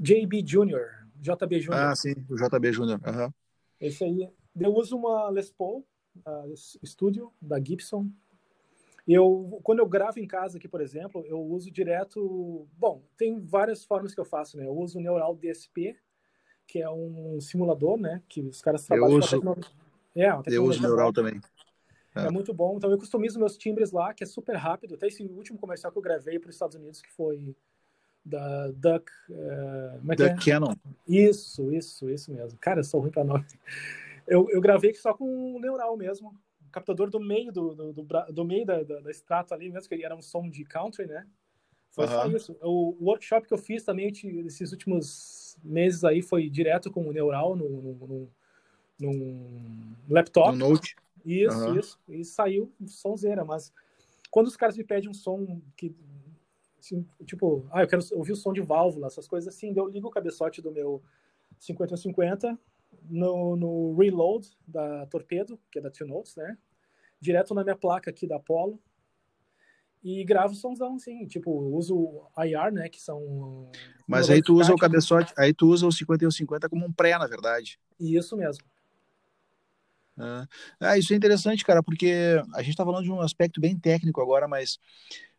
[0.00, 1.82] JB Junior, JB Junior.
[1.82, 3.32] Ah, sim, o JB Junior, uhum.
[3.80, 4.28] Esse aí.
[4.58, 5.86] Eu uso uma Les Paul
[6.26, 6.54] uh,
[6.84, 8.10] Studio, da Gibson,
[9.08, 12.68] eu, quando eu gravo em casa aqui, por exemplo, eu uso direto.
[12.76, 14.66] Bom, tem várias formas que eu faço, né?
[14.66, 15.96] Eu uso o Neural DSP,
[16.66, 18.22] que é um simulador, né?
[18.28, 19.56] Que os caras trabalham eu uso, com a
[20.14, 21.40] É, eu uso Neural também.
[22.14, 22.26] É.
[22.26, 22.30] é.
[22.30, 22.76] muito bom.
[22.76, 24.94] Então eu customizo meus timbres lá, que é super rápido.
[24.94, 27.56] Até esse último comercial que eu gravei para os Estados Unidos, que foi
[28.28, 29.10] da Duck.
[29.30, 30.36] Uh, Duck é?
[30.36, 30.74] Canon.
[31.06, 32.58] Isso, isso, isso mesmo.
[32.60, 33.44] Cara, eu sou ruim para nome.
[34.30, 36.38] Eu, eu gravei só com o Neural mesmo
[36.70, 40.04] captador do meio do, do, do, do meio da, da, da extrato ali mesmo, que
[40.04, 41.26] era um som de country, né?
[41.90, 42.10] Foi uhum.
[42.10, 42.56] só isso.
[42.62, 44.12] O, workshop que eu fiz também
[44.46, 48.30] esses últimos meses aí foi direto com o Neural no, no, no,
[49.00, 50.56] no laptop.
[50.56, 50.96] No Note.
[51.24, 51.78] Isso, uhum.
[51.78, 51.98] isso.
[52.08, 53.72] E saiu sonzeira, mas
[54.30, 55.94] quando os caras me pedem um som que
[56.78, 60.08] assim, tipo, ah, eu quero ouvir o som de válvula, essas coisas assim, eu ligo
[60.08, 61.02] o cabeçote do meu
[61.58, 62.58] 5050
[63.08, 66.56] no, no reload da Torpedo, que é da Two Notes, né?
[67.20, 68.80] Direto na minha placa aqui da Apollo.
[70.02, 73.68] E gravo somzão, assim, tipo, uso IR, né, que são...
[74.06, 77.26] Mas aí tu usa o cabeçote, aí tu usa o 5150 como um pré, na
[77.26, 77.80] verdade.
[77.98, 78.64] Isso mesmo.
[80.16, 80.46] Ah,
[80.80, 84.20] ah, isso é interessante, cara, porque a gente tá falando de um aspecto bem técnico
[84.20, 84.78] agora, mas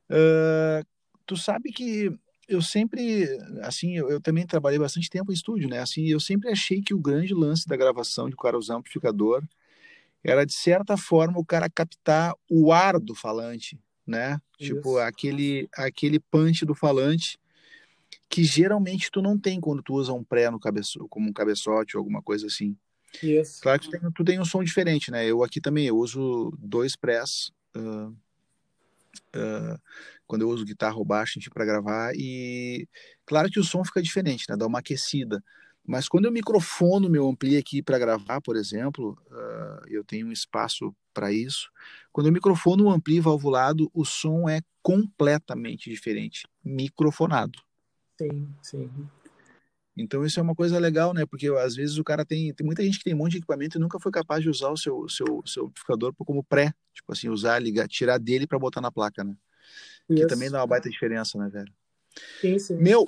[0.10, 0.86] uh,
[1.30, 2.12] tu sabe que
[2.48, 3.28] eu sempre,
[3.62, 5.78] assim, eu, eu, também trabalhei bastante tempo em estúdio, né?
[5.78, 9.44] Assim, eu sempre achei que o grande lance da gravação de o cara usar amplificador
[10.24, 14.40] era de certa forma o cara captar o ar do falante, né?
[14.58, 14.76] Tipo, Isso.
[14.76, 17.40] Tipo aquele aquele punch do falante
[18.28, 21.96] que geralmente tu não tem quando tu usa um pré no cabeço, como um cabeçote
[21.96, 22.76] ou alguma coisa assim.
[23.22, 23.62] Isso.
[23.62, 25.24] Claro que tu tem, tu tem um som diferente, né?
[25.24, 28.16] Eu aqui também eu uso dois prés uh,
[29.36, 29.80] uh,
[30.28, 32.88] quando eu uso guitarra ou baixo para gravar e
[33.26, 34.56] claro que o som fica diferente, né?
[34.56, 35.44] Dá uma aquecida.
[35.86, 40.32] Mas quando eu microfono meu ampli aqui para gravar, por exemplo, uh, eu tenho um
[40.32, 41.72] espaço para isso.
[42.12, 47.60] Quando eu microfono o ampli valvulado, o som é completamente diferente, microfonado.
[48.18, 48.90] Sim, sim.
[50.02, 51.26] Então isso é uma coisa legal, né?
[51.26, 53.78] Porque às vezes o cara tem, tem muita gente que tem um monte de equipamento
[53.78, 57.30] e nunca foi capaz de usar o seu seu, seu amplificador como pré, tipo assim,
[57.30, 59.36] usar, ligar, tirar dele para botar na placa, né?
[60.10, 60.22] Isso.
[60.22, 61.72] Que também dá uma baita diferença, né, velho?
[62.42, 62.78] Sim, sim.
[62.78, 63.06] Meu,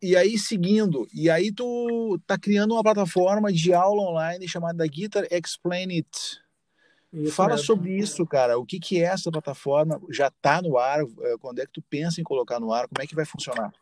[0.00, 4.86] e, e aí seguindo, e aí tu tá criando uma plataforma de aula online chamada
[4.86, 6.40] Guitar Explain It.
[7.10, 7.64] Isso Fala mesmo.
[7.64, 8.58] sobre isso, cara.
[8.58, 9.98] O que, que é essa plataforma?
[10.10, 11.00] Já tá no ar?
[11.00, 12.86] Eh, quando é que tu pensa em colocar no ar?
[12.86, 13.72] Como é que vai funcionar?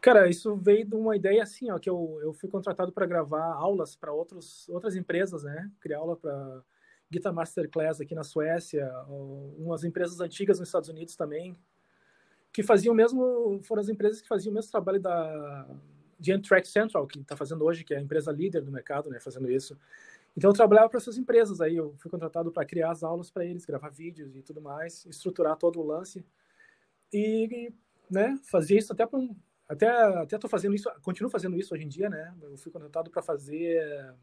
[0.00, 3.54] Cara, isso veio de uma ideia assim, ó, que eu, eu fui contratado para gravar
[3.54, 5.70] aulas para outras empresas, né?
[5.80, 6.62] Criar aula para
[7.10, 8.88] Guitar Masterclass aqui na Suécia,
[9.58, 11.56] umas empresas antigas nos Estados Unidos também,
[12.52, 15.66] que faziam mesmo, foram as empresas que faziam o mesmo trabalho da
[16.18, 19.20] de Track Central, que está fazendo hoje, que é a empresa líder do mercado, né,
[19.20, 19.78] fazendo isso.
[20.36, 23.44] Então eu trabalhava para essas empresas aí, eu fui contratado para criar as aulas para
[23.44, 26.24] eles, gravar vídeos e tudo mais, estruturar todo o lance
[27.12, 27.70] e,
[28.10, 29.36] né, fazer isso até para um,
[29.68, 32.34] até até tô fazendo isso, continuo fazendo isso hoje em dia, né?
[32.42, 34.14] Eu fui contratado para fazer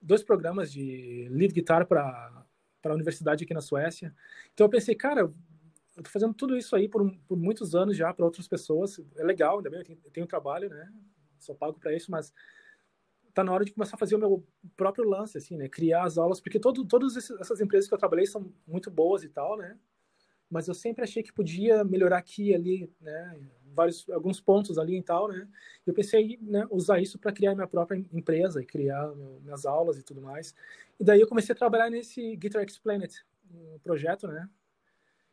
[0.00, 2.44] dois programas de lead guitar para
[2.82, 4.14] para a universidade aqui na Suécia.
[4.54, 8.12] Então eu pensei, cara, eu tô fazendo tudo isso aí por, por muitos anos já
[8.12, 8.98] para outras pessoas.
[9.16, 10.90] É legal, ainda bem, eu tenho, eu tenho trabalho, né?
[11.38, 12.32] Só pago para isso, mas
[13.34, 15.68] tá na hora de começar a fazer o meu próprio lance, assim, né?
[15.68, 19.28] Criar as aulas, porque todo, todas essas empresas que eu trabalhei são muito boas e
[19.28, 19.78] tal, né?
[20.50, 23.38] Mas eu sempre achei que podia melhorar aqui ali, né?
[23.72, 25.48] vários alguns pontos ali e tal, né?
[25.86, 30.02] Eu pensei né, usar isso para criar minha própria empresa e criar minhas aulas e
[30.02, 30.54] tudo mais.
[30.98, 34.48] E daí eu comecei a trabalhar nesse Guitar Explain It, um projeto, né?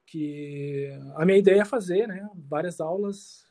[0.06, 2.30] Que a minha ideia é fazer, né?
[2.36, 3.45] Várias aulas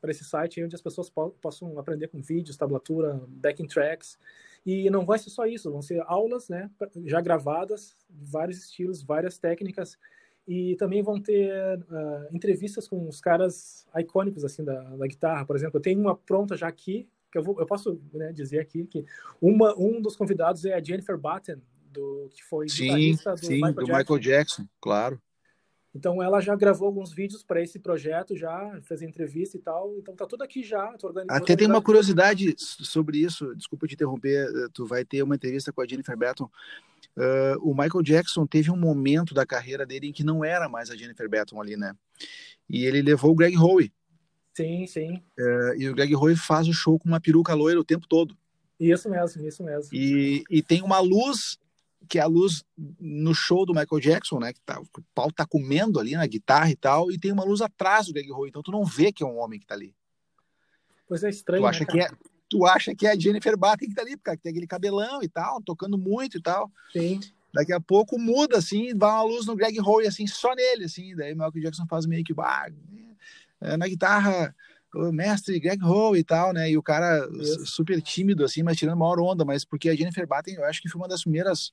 [0.00, 4.18] para esse site onde as pessoas po possam aprender com vídeos, tablatura, backing tracks
[4.64, 6.70] E não vai ser só isso, vão ser aulas, né,
[7.06, 9.98] já gravadas, vários estilos, várias técnicas,
[10.46, 15.44] e também vão ter uh, entrevistas com os caras icônicos assim da, da, guitarra.
[15.46, 18.60] Por exemplo, eu tenho uma pronta já aqui que eu, vou, eu posso né, dizer
[18.60, 19.04] aqui que
[19.40, 23.54] uma, um dos convidados é a Jennifer Batten, do que foi sim, guitarrista do, sim,
[23.54, 23.98] Michael, do Jackson.
[23.98, 25.22] Michael Jackson, claro.
[25.94, 29.96] Então ela já gravou alguns vídeos para esse projeto, já fez entrevista e tal.
[29.96, 30.92] Então tá tudo aqui já.
[31.28, 33.54] Até tem uma curiosidade sobre isso.
[33.54, 34.48] Desculpa te interromper.
[34.48, 36.46] Eh, tu vai ter uma entrevista com a Jennifer Batten.
[37.16, 40.90] Uh, o Michael Jackson teve um momento da carreira dele em que não era mais
[40.90, 41.94] a Jennifer Batten ali, né?
[42.68, 43.92] E ele levou o Greg Howe.
[44.52, 45.22] Sim, sim.
[45.38, 48.36] Uh, e o Greg Howe faz o show com uma peruca loira o tempo todo.
[48.80, 49.94] Isso mesmo, isso mesmo.
[49.94, 51.56] E, e tem uma luz
[52.08, 52.64] que é a luz
[53.00, 54.52] no show do Michael Jackson, né?
[54.52, 57.60] Que tá, o pau tá comendo ali na guitarra e tal, e tem uma luz
[57.60, 59.94] atrás do Greg Howe, então tu não vê que é um homem que tá ali.
[61.08, 61.62] Pois é estranho.
[61.62, 62.08] Tu acha, né, que, é,
[62.48, 65.28] tu acha que é a Jennifer Batten que tá ali, porque tem aquele cabelão e
[65.28, 66.70] tal, tocando muito e tal.
[66.92, 67.20] Sim.
[67.52, 71.14] Daqui a pouco muda, assim, vai uma luz no Greg Howe, assim, só nele, assim.
[71.14, 72.68] Daí o Michael Jackson faz meio que, bah,
[73.60, 74.54] é, na guitarra,
[74.94, 76.70] o mestre Greg Howe e tal, né?
[76.70, 77.66] E o cara Isso.
[77.66, 80.88] super tímido, assim, mas tirando maior onda, mas porque a Jennifer Batten, eu acho que
[80.88, 81.72] foi uma das primeiras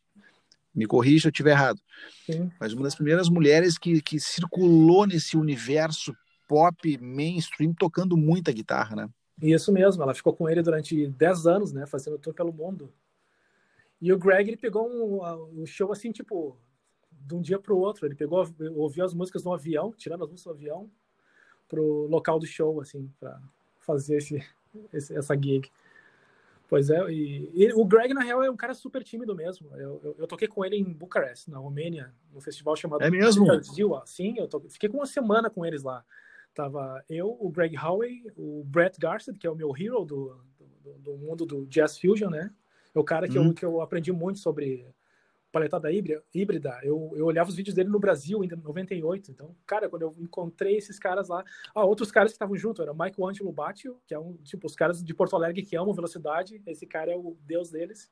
[0.74, 1.80] me corrija se eu estiver errado.
[2.26, 2.50] Sim.
[2.60, 6.16] Mas uma das primeiras mulheres que, que circulou nesse universo
[6.48, 9.10] pop mainstream tocando muita guitarra, né?
[9.42, 12.94] Isso mesmo, ela ficou com ele durante 10 anos, né, fazendo tour pelo mundo.
[14.00, 16.58] E o Greg, ele pegou um, um show assim, tipo,
[17.12, 18.06] de um dia para o outro.
[18.06, 20.90] Ele pegou, ouviu as músicas no avião, tirando as músicas do avião,
[21.72, 23.42] pro local do show, assim, para
[23.80, 24.46] fazer esse,
[24.92, 25.72] esse, essa gig.
[26.68, 29.70] Pois é, e, e, o Greg, na real, é um cara super tímido mesmo.
[29.76, 33.04] Eu, eu, eu, toquei com ele em Bucareste, na Romênia, num festival chamado...
[33.04, 33.46] É mesmo?
[34.06, 34.66] Sim, eu to...
[34.70, 36.04] fiquei com uma semana com eles lá.
[36.54, 40.38] Tava eu, o Greg Howe, o Brett Garsed, que é o meu hero do,
[40.82, 42.52] do, do mundo do Jazz Fusion, né?
[42.94, 43.48] É o cara que, hum.
[43.48, 44.86] eu, que eu aprendi muito sobre
[45.52, 49.32] paletada híbrida, eu, eu olhava os vídeos dele no Brasil ainda em 98.
[49.32, 51.44] Então, cara, quando eu encontrei esses caras lá,
[51.76, 54.76] ah, outros caras que estavam junto, era Michael Angelo Batio, que é um, tipo, os
[54.76, 58.10] caras de Porto Alegre que amam velocidade, esse cara é o deus deles.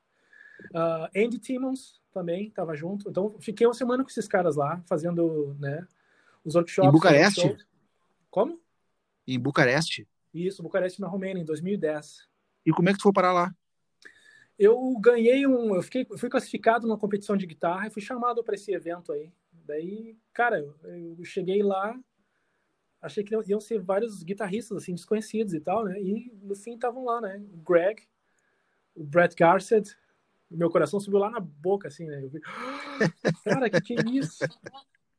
[0.71, 3.09] Uh, Andy Timmons também estava junto.
[3.09, 5.87] Então, fiquei uma semana com esses caras lá, fazendo, né,
[6.43, 6.89] os workshops.
[6.89, 7.57] Em Bucareste?
[8.29, 8.59] Como?
[9.25, 10.07] Em Bucareste?
[10.33, 12.27] Isso, Bucareste na Romênia, em 2010.
[12.65, 13.55] E como é que tu foi parar lá?
[14.59, 15.73] Eu ganhei um.
[15.73, 19.31] Eu fiquei, fui classificado numa competição de guitarra e fui chamado para esse evento aí.
[19.65, 21.97] Daí, cara, eu cheguei lá,
[23.01, 26.01] achei que iam ser vários guitarristas assim desconhecidos e tal, né?
[26.01, 27.41] E no fim estavam lá, né?
[27.53, 28.03] O Greg,
[28.93, 29.95] o Brett Garsed,
[30.51, 32.21] meu coração subiu lá na boca, assim, né?
[32.21, 32.41] Eu vi,
[33.45, 34.43] cara, que que é isso?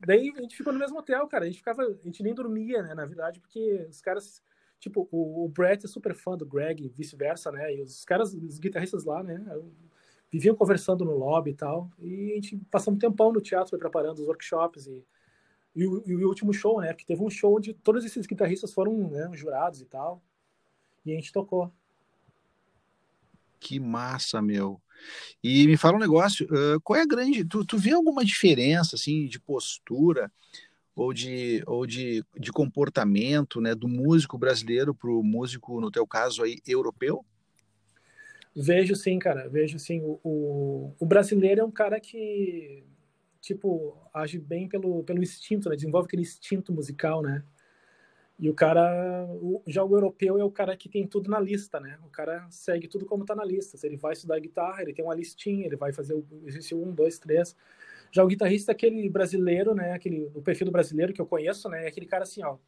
[0.00, 1.44] Daí a gente ficou no mesmo hotel, cara.
[1.44, 2.94] A gente ficava, a gente nem dormia, né?
[2.94, 4.42] Na verdade, porque os caras
[4.80, 7.76] Tipo, o, o Brett é super fã do Greg, vice-versa, né?
[7.76, 9.44] E os caras, os guitarristas lá, né?
[10.32, 11.90] Viviam conversando no lobby e tal.
[11.98, 15.04] E a gente passou um tempão no teatro preparando os workshops e,
[15.76, 16.94] e, o, e o último show, né?
[16.94, 20.22] Porque teve um show onde todos esses guitarristas foram né, jurados e tal.
[21.04, 21.70] E a gente tocou.
[23.58, 24.80] Que massa, meu.
[25.44, 27.44] E me fala um negócio, uh, qual é a grande.
[27.44, 30.32] Tu, tu vê alguma diferença, assim, de postura?
[31.00, 36.06] Ou de, ou de, de comportamento né, do músico brasileiro para o músico, no teu
[36.06, 37.24] caso aí, europeu?
[38.54, 40.02] Vejo sim, cara, vejo sim.
[40.02, 42.84] O, o, o, brasileiro é um cara que,
[43.40, 45.76] tipo, age bem pelo, pelo instinto, né?
[45.76, 47.42] desenvolve aquele instinto musical, né?
[48.38, 49.26] E o cara,
[49.66, 51.98] já o europeu é o cara que tem tudo na lista, né?
[52.04, 53.78] O cara segue tudo como tá na lista.
[53.78, 56.92] Se ele vai estudar guitarra, ele tem uma listinha, ele vai fazer o exercício um,
[56.92, 57.56] dois, três.
[58.10, 59.92] Já o guitarrista, aquele brasileiro, né?
[59.92, 61.84] Aquele, o perfil do brasileiro que eu conheço, né?
[61.84, 62.58] É aquele cara assim, ó.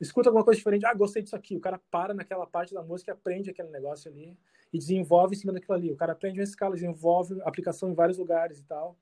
[0.00, 1.56] Escuta alguma coisa diferente, ah, gostei disso aqui.
[1.56, 4.38] O cara para naquela parte da música, aprende aquele negócio ali
[4.72, 5.92] e desenvolve em cima daquilo ali.
[5.92, 8.96] O cara aprende uma escala, desenvolve aplicação em vários lugares e tal.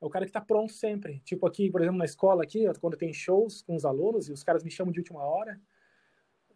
[0.00, 1.20] É o cara que tá pronto sempre.
[1.20, 4.42] Tipo aqui, por exemplo, na escola aqui, quando tem shows com os alunos e os
[4.42, 5.58] caras me chamam de última hora,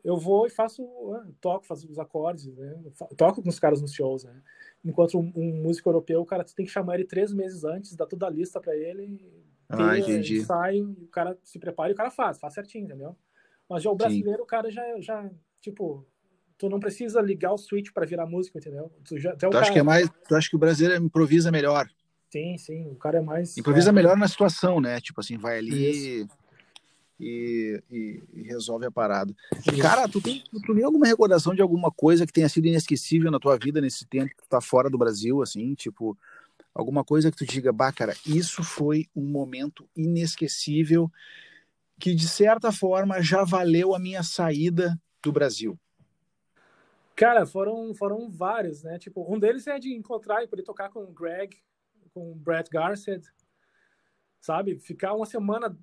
[0.05, 2.79] eu vou e faço, ah, toco, faço os acordes, né?
[3.17, 4.43] toco com os caras nos shows, né?
[4.85, 8.07] Enquanto um, um, músico europeu, o cara tem que chamar ele três meses antes, dar
[8.07, 9.19] toda a lista para ele,
[9.67, 10.39] ah, entendi.
[10.39, 13.17] ensaio, o cara se prepara e o cara faz, faz certinho, entendeu?
[13.69, 14.43] Mas já o brasileiro, Sim.
[14.43, 16.07] o cara já, já, tipo,
[16.59, 18.93] tu não precisa ligar o switch para virar músico, entendeu?
[19.07, 21.89] Tu, já, tu, acha que é mais, tu acha que o brasileiro improvisa melhor?
[22.31, 23.57] Sim, sim, o cara é mais...
[23.57, 25.01] Improvisa é, melhor na situação, né?
[25.01, 26.21] Tipo assim, vai ali...
[26.21, 26.44] Isso
[27.19, 29.35] e, e, e resolve a parada.
[29.81, 33.39] Cara, tu tem, tu tem alguma recordação de alguma coisa que tenha sido inesquecível na
[33.39, 36.17] tua vida nesse tempo que tu tá fora do Brasil, assim, tipo,
[36.75, 41.11] alguma coisa que tu diga, bah, cara, isso foi um momento inesquecível
[41.99, 45.79] que de certa forma já valeu a minha saída do Brasil?
[47.15, 48.99] Cara, foram, foram vários, né?
[48.99, 51.57] Tipo, um deles é de encontrar e poder tocar com o Greg,
[52.13, 53.25] com o Brett Garcet,
[54.41, 54.79] sabe?
[54.79, 55.77] Ficar uma semana,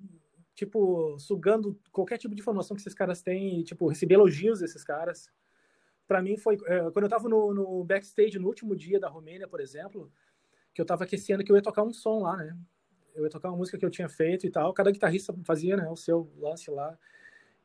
[0.54, 4.84] tipo, sugando qualquer tipo de informação que esses caras têm e, tipo, receber elogios desses
[4.84, 5.30] caras.
[6.06, 6.58] Para mim foi...
[6.66, 10.12] É, quando eu tava no, no backstage no último dia da Romênia, por exemplo,
[10.74, 12.56] que eu tava aquecendo que eu ia tocar um som lá, né?
[13.14, 14.72] Eu ia tocar uma música que eu tinha feito e tal.
[14.72, 16.98] Cada guitarrista fazia, né, o seu lance lá.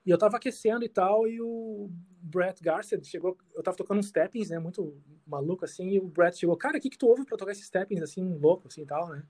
[0.05, 1.89] E eu tava aquecendo e tal, e o
[2.21, 6.37] Brett Garcia chegou, eu tava tocando uns steppings, né, muito maluco assim, e o Brett
[6.37, 8.85] chegou, cara, o que que tu ouve pra tocar esses steppings assim, louco assim e
[8.85, 9.25] tal, né?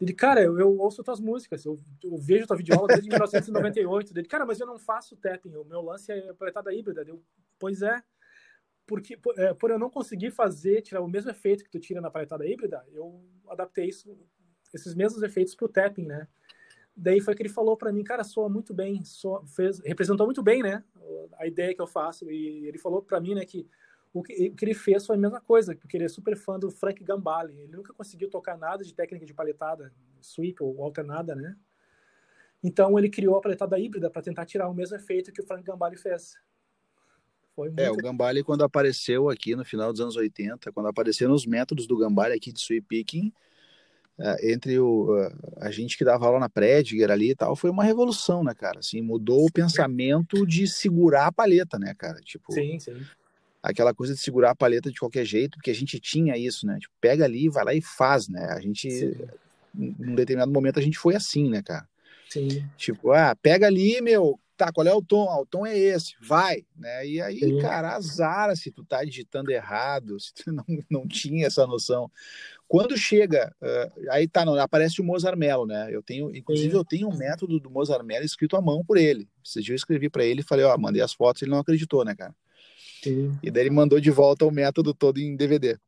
[0.00, 4.12] Ele, cara, eu, eu ouço tuas músicas, eu, eu vejo tua videoaula desde 1998.
[4.16, 7.04] Ele, cara, mas eu não faço tapping, o meu lance é paletada híbrida.
[7.06, 7.22] Eu,
[7.58, 8.02] pois é,
[8.86, 12.00] porque por, é, por eu não conseguir fazer, tirar o mesmo efeito que tu tira
[12.00, 14.16] na paletada híbrida, eu adaptei isso,
[14.72, 16.28] esses mesmos efeitos pro tapping, né?
[16.98, 20.42] daí foi que ele falou para mim, cara, soa muito bem, soa, fez, representou muito
[20.42, 20.82] bem, né,
[21.38, 22.28] a ideia que eu faço.
[22.28, 23.68] E ele falou para mim, né, que
[24.12, 26.58] o, que o que ele fez foi a mesma coisa, porque ele é super fã
[26.58, 27.58] do Frank Gambale.
[27.60, 31.56] Ele nunca conseguiu tocar nada de técnica de paletada, sweep ou alternada, né?
[32.62, 35.62] Então ele criou a paletada híbrida para tentar tirar o mesmo efeito que o Frank
[35.62, 36.34] Gambale fez.
[37.56, 37.78] Muito...
[37.78, 41.86] É, o Gambale quando apareceu aqui no final dos anos 80, quando apareceram os métodos
[41.86, 43.32] do Gambale aqui de sweep picking,
[44.20, 45.08] é, entre o,
[45.58, 48.80] a gente que dava aula na Prediger ali e tal, foi uma revolução, né, cara?
[48.80, 52.20] Assim, mudou o pensamento de segurar a paleta, né, cara?
[52.20, 53.00] Tipo, sim, sim.
[53.62, 56.78] Aquela coisa de segurar a paleta de qualquer jeito, porque a gente tinha isso, né?
[56.78, 58.44] Tipo, pega ali, vai lá e faz, né?
[58.50, 59.14] A gente, sim.
[59.74, 61.88] num determinado momento, a gente foi assim, né, cara?
[62.28, 62.64] Sim.
[62.76, 65.30] Tipo, ah, pega ali, meu, tá, qual é o tom?
[65.30, 67.06] Ah, o tom é esse, vai, né?
[67.06, 67.58] E aí, Sim.
[67.60, 72.10] cara, azara se tu tá digitando errado, se tu não, não tinha essa noção.
[72.66, 75.88] Quando chega, uh, aí tá, não, aparece o Mozart Mello, né?
[75.90, 76.76] Eu tenho, inclusive, Sim.
[76.76, 79.26] eu tenho um método do Mozart Mello escrito à mão por ele.
[79.42, 82.04] Esse dia eu escrevi para ele e falei, ó, mandei as fotos, ele não acreditou,
[82.04, 82.34] né, cara?
[83.02, 83.38] Sim.
[83.42, 85.78] E daí ele mandou de volta o método todo em DVD.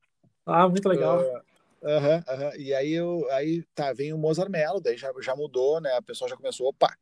[0.47, 1.21] Ah, muito legal.
[1.21, 2.57] Uh, uhum, uhum.
[2.59, 5.91] E aí eu aí tá, vem o Mozart Mello, daí já, já mudou, né?
[5.97, 6.95] A pessoa já começou, opa,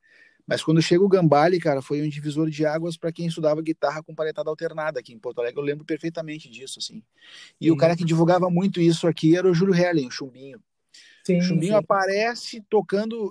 [0.49, 4.03] mas quando chega o Gambale, cara, foi um divisor de águas para quem estudava guitarra
[4.03, 5.61] com paletada alternada aqui em Porto Alegre.
[5.61, 7.03] Eu lembro perfeitamente disso, assim.
[7.61, 7.71] E sim.
[7.71, 10.59] o cara que divulgava muito isso aqui era o Júlio Hellen, o Chumbinho.
[11.23, 11.79] Sim, o Chumbinho sim.
[11.79, 13.31] aparece tocando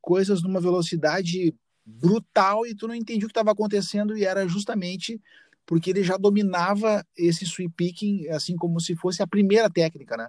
[0.00, 1.52] coisas numa velocidade
[1.84, 5.20] brutal e tu não entendia o que estava acontecendo e era justamente
[5.66, 10.28] porque ele já dominava esse sweep picking assim como se fosse a primeira técnica, né?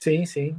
[0.00, 0.56] Sim, sim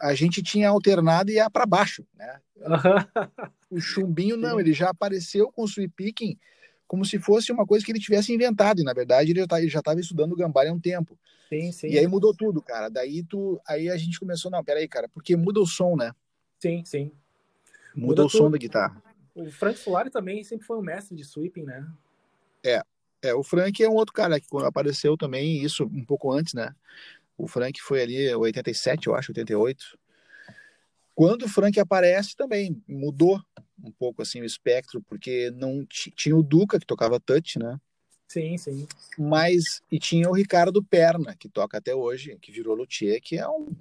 [0.00, 2.40] a gente tinha alternado e ia para baixo, né?
[3.70, 6.38] o chumbinho não, ele já apareceu com o sweep picking
[6.86, 10.00] como se fosse uma coisa que ele tivesse inventado, e na verdade ele já estava
[10.00, 11.18] estudando o gambá há um tempo.
[11.48, 11.88] Sim, sim.
[11.88, 12.88] E aí mudou tudo, cara.
[12.88, 16.12] Daí tu, aí a gente começou, não, peraí, cara, porque muda o som, né?
[16.60, 17.10] Sim, sim.
[17.94, 18.38] Muda, muda o tudo.
[18.38, 19.02] som da guitarra.
[19.34, 21.86] O Frank Solari também sempre foi um mestre de sweeping, né?
[22.64, 22.82] É,
[23.26, 26.74] é, o Frank é um outro cara que apareceu também, isso um pouco antes, né?
[27.36, 29.98] O Frank foi ali 87, eu acho, 88.
[31.14, 33.40] Quando o Frank aparece também mudou
[33.82, 37.78] um pouco assim o espectro, porque não tinha o Duca que tocava touch, né?
[38.28, 38.86] Sim, sim.
[39.18, 43.48] Mas e tinha o Ricardo Perna, que toca até hoje, que virou luthier, que é
[43.48, 43.74] um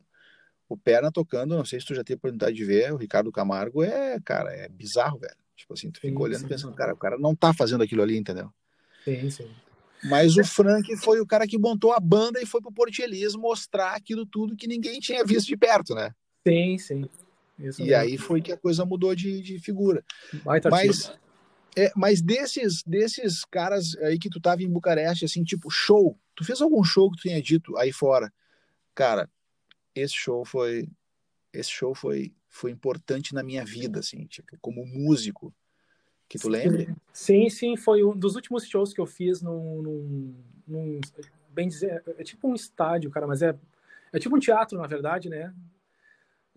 [0.68, 3.84] o Perna tocando, não sei se tu já teve oportunidade de ver, o Ricardo Camargo
[3.84, 5.36] é, cara, é bizarro, velho.
[5.56, 6.48] Tipo assim, tu fica sim, olhando sim.
[6.48, 8.52] pensando, cara, o cara não tá fazendo aquilo ali, entendeu?
[9.06, 9.56] Sim, sim.
[10.04, 13.96] Mas o Frank foi o cara que montou a banda e foi pro Portielis mostrar
[13.96, 16.14] aquilo tudo que ninguém tinha visto de perto, né?
[16.48, 17.10] Sim, sim.
[17.58, 17.98] Isso e mesmo.
[17.98, 20.04] aí foi que a coisa mudou de, de figura.
[20.70, 21.12] mas,
[21.76, 26.44] é, mas desses, desses caras aí que tu tava em Bucareste, assim, tipo, show, tu
[26.44, 28.32] fez algum show que tu tenha dito aí fora?
[28.94, 29.30] Cara,
[29.96, 30.88] esse show foi
[31.54, 35.54] esse show foi foi importante na minha vida, assim, tipo, como músico
[36.28, 36.96] que tu lembra?
[37.14, 40.36] Sim, sim, foi um dos últimos shows que eu fiz num, num,
[40.68, 41.02] num,
[41.50, 43.56] bem dizer, é tipo um estádio, cara, mas é,
[44.12, 45.54] é tipo um teatro, na verdade, né?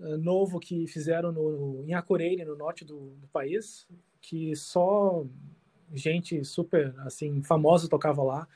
[0.00, 3.87] É novo que fizeram no, em Acureire, no norte do, do país,
[4.20, 5.26] que só
[5.92, 8.48] gente super, assim, famosa tocava lá.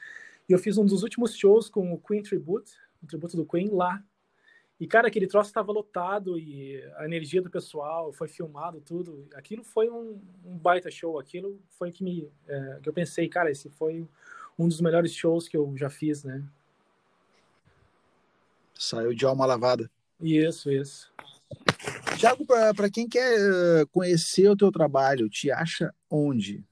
[0.48, 2.72] E eu fiz um dos últimos shows com o Queen Tribute,
[3.02, 4.02] o tributo do Queen, lá
[4.82, 9.28] e, cara, aquele troço estava lotado e a energia do pessoal foi filmado, tudo.
[9.32, 11.20] Aquilo foi um, um baita show.
[11.20, 12.28] Aquilo foi que me.
[12.48, 14.08] É, que eu pensei, cara, esse foi
[14.58, 16.42] um dos melhores shows que eu já fiz, né?
[18.74, 19.88] Saiu de alma lavada.
[20.20, 21.12] Isso, isso.
[22.18, 26.64] Tiago, para quem quer eh, conhecer o teu trabalho, te acha onde?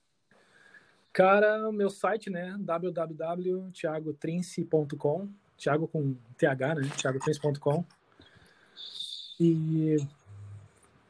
[1.13, 2.57] Cara, meu site, né?
[2.59, 6.91] www.tiagotrince.com Thiago com TH, né?
[6.97, 7.85] thiagotrince.com
[9.39, 9.97] e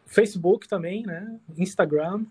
[0.06, 1.38] Facebook também, né?
[1.56, 2.24] Instagram.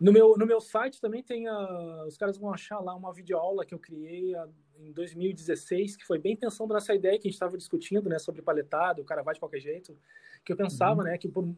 [0.00, 3.64] No meu, no meu site também tem, a, os caras vão achar lá uma videoaula
[3.64, 7.34] que eu criei a, em 2016, que foi bem pensando nessa ideia que a gente
[7.34, 9.96] estava discutindo, né, sobre paletado, o cara vai de qualquer jeito,
[10.44, 11.08] que eu pensava, uhum.
[11.08, 11.48] né, que por,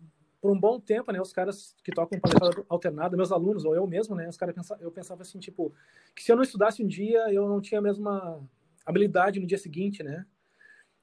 [0.41, 3.87] por um bom tempo, né, os caras que tocam paletado alternado, meus alunos, ou eu
[3.87, 5.73] mesmo, né, os caras pensa, eu pensava assim, tipo,
[6.15, 8.41] que se eu não estudasse um dia, eu não tinha a mesma
[8.85, 10.27] habilidade no dia seguinte, né,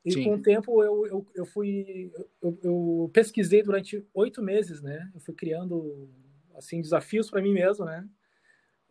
[0.06, 0.24] e Sim.
[0.24, 5.20] com o tempo eu, eu, eu fui, eu, eu pesquisei durante oito meses, né, eu
[5.20, 6.10] fui criando,
[6.56, 8.08] assim, desafios para mim mesmo, né,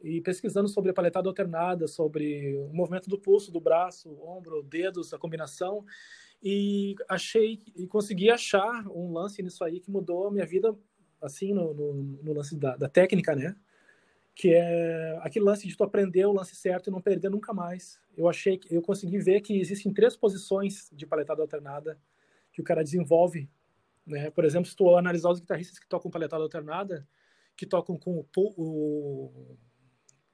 [0.00, 5.12] e pesquisando sobre a paletada alternada, sobre o movimento do pulso, do braço, ombro, dedos,
[5.12, 5.84] a combinação,
[6.42, 10.76] e achei e consegui achar um lance nisso aí que mudou a minha vida,
[11.20, 13.54] assim, no, no, no lance da, da, técnica, né?
[14.34, 18.00] Que é aquele lance de tu aprender o lance certo e não perder nunca mais.
[18.16, 21.98] Eu achei que eu consegui ver que existem três posições de paletada alternada
[22.52, 23.48] que o cara desenvolve,
[24.06, 24.30] né?
[24.30, 27.08] Por exemplo, se tu analisar os guitarristas que tocam paletada alternada,
[27.56, 29.58] que tocam com o, o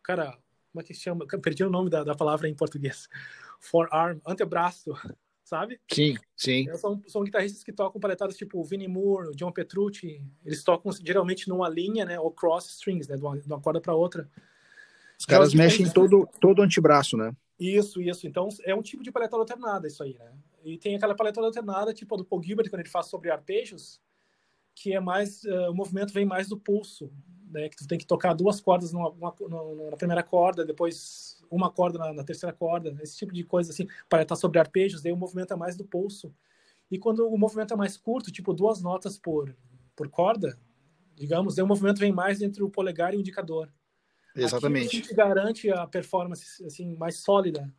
[0.03, 0.39] cara,
[0.73, 1.27] como é que se chama?
[1.27, 3.09] Perdi o nome da, da palavra em português.
[3.61, 4.93] Forearm, antebraço,
[5.45, 5.81] sabe?
[5.93, 6.75] Sim, sim.
[6.77, 10.23] São, são guitarristas que tocam paletadas tipo o Vinnie Moore, o John Petrucci.
[10.45, 12.19] Eles tocam geralmente numa linha, né?
[12.19, 13.17] Ou cross strings, né?
[13.17, 14.29] De uma, de uma corda para outra.
[15.19, 17.35] Os caras mexem todo, todo o antebraço, né?
[17.59, 18.27] Isso, isso.
[18.27, 20.33] Então é um tipo de paletada alternada isso aí, né?
[20.65, 24.01] E tem aquela paletada alternada, tipo a do Paul Gilbert, quando ele faz sobre arpejos,
[24.75, 25.43] que é mais.
[25.45, 27.11] Uh, o movimento vem mais do pulso
[27.51, 29.35] né, que tu tem que tocar duas cordas numa, uma,
[29.91, 33.87] na primeira corda, depois uma corda na, na, terceira corda, esse tipo de coisa assim,
[34.09, 36.35] para estar sobre arpejos, daí o movimento é mais do pulso.
[36.91, 39.55] E quando o movimento é mais curto, tipo duas notas por,
[39.97, 40.59] por corda,
[41.15, 43.73] digamos, daí o movimento vem mais entre o polegar e o indicador.
[44.35, 44.99] Exatamente.
[44.99, 47.73] Aqui, garante a performance assim mais sólida.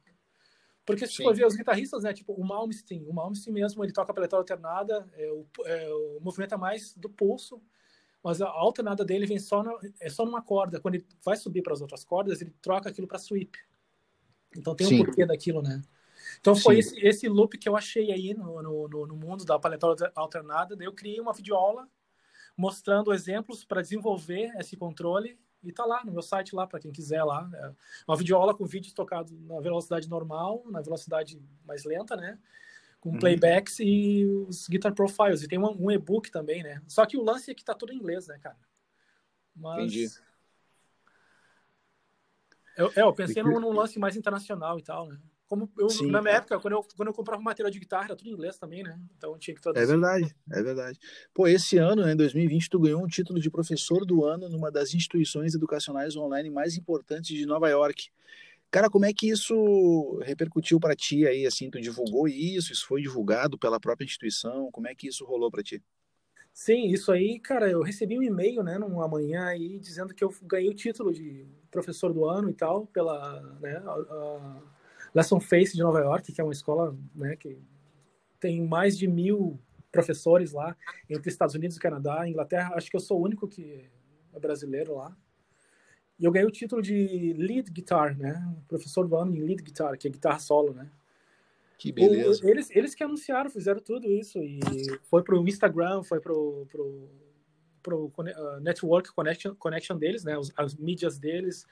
[0.85, 4.11] Porque se for ver os guitarristas, né, tipo o Malmsteen, o Malmsteen mesmo, ele toca
[4.11, 7.61] pela alternada, é, o, é, o movimento é mais do pulso,
[8.23, 9.63] mas a alternada dele vem só
[9.99, 10.79] é só numa corda.
[10.79, 13.57] Quando ele vai subir para as outras cordas, ele troca aquilo para sweep.
[14.57, 15.01] Então tem Sim.
[15.01, 15.81] um porquê daquilo, né?
[16.39, 19.87] Então foi esse, esse loop que eu achei aí no, no, no mundo da paleta
[20.15, 20.75] alternada.
[20.75, 21.87] Daí eu criei uma videoaula
[22.57, 26.91] mostrando exemplos para desenvolver esse controle e tá lá no meu site lá para quem
[26.91, 27.49] quiser lá.
[27.53, 27.71] É
[28.07, 32.37] uma videoaula com vídeos tocados na velocidade normal, na velocidade mais lenta, né?
[32.99, 33.19] com uhum.
[33.19, 35.41] playbacks e os guitar profiles.
[35.41, 36.81] E tem um, um e-book também, né?
[36.87, 38.57] Só que o lance é que tá tudo em inglês, né, cara?
[39.55, 39.77] Mas...
[39.77, 40.09] Entendi.
[42.77, 45.19] Eu, é, eu pensei num, num, lance mais internacional e tal, né?
[45.49, 46.37] Como eu, Sim, na minha é.
[46.37, 48.99] época, quando eu, quando eu comprava material de guitarra, era tudo em inglês também, né?
[49.17, 49.83] Então tinha que traduzir.
[49.83, 50.99] É verdade, é verdade.
[51.33, 54.71] Pô, esse ano, né, em 2020, tu ganhou um título de professor do ano numa
[54.71, 58.11] das instituições educacionais online mais importantes de Nova York.
[58.69, 63.01] Cara, como é que isso repercutiu para ti aí, assim, tu divulgou isso, isso foi
[63.01, 65.81] divulgado pela própria instituição, como é que isso rolou para ti?
[66.53, 70.31] Sim, isso aí, cara, eu recebi um e-mail, né, numa manhã aí, dizendo que eu
[70.43, 74.61] ganhei o título de professor do ano e tal, pela, né, a, a
[75.13, 77.57] Lesson Face de Nova York, que é uma escola, né, que
[78.39, 79.59] tem mais de mil
[79.91, 80.75] professores lá,
[81.09, 83.89] entre Estados Unidos e Canadá, Inglaterra, acho que eu sou o único que
[84.33, 85.15] é brasileiro lá,
[86.19, 88.45] e eu ganhei o título de lead guitar, né?
[88.67, 90.89] Professor do ano em lead guitar, que é guitarra solo, né?
[91.77, 92.45] Que beleza.
[92.45, 94.37] O, eles, eles que anunciaram, fizeram tudo isso.
[94.37, 94.59] E
[95.03, 97.09] foi pro Instagram, foi pro, pro,
[97.81, 100.37] pro uh, network connection, connection deles, né?
[100.37, 101.65] Os, as mídias deles,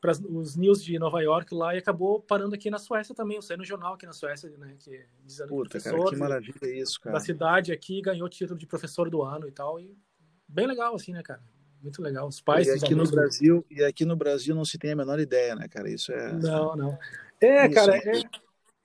[0.00, 3.36] para os news de Nova York lá, e acabou parando aqui na Suécia também.
[3.36, 4.76] Eu saí no jornal aqui na Suécia, né?
[4.78, 7.14] Que, dizendo Puta, que cara, que maravilha isso, cara.
[7.14, 9.80] Da cidade aqui, ganhou título de professor do ano e tal.
[9.80, 9.96] E
[10.46, 11.42] bem legal, assim, né, cara?
[11.84, 12.26] muito legal.
[12.26, 12.66] Os pais.
[12.66, 15.68] E aqui no Brasil e aqui no Brasil não se tem a menor ideia, né,
[15.68, 15.88] cara?
[15.90, 16.32] Isso é.
[16.32, 16.98] Não, não.
[17.40, 17.96] É, Isso, cara.
[17.96, 18.22] É...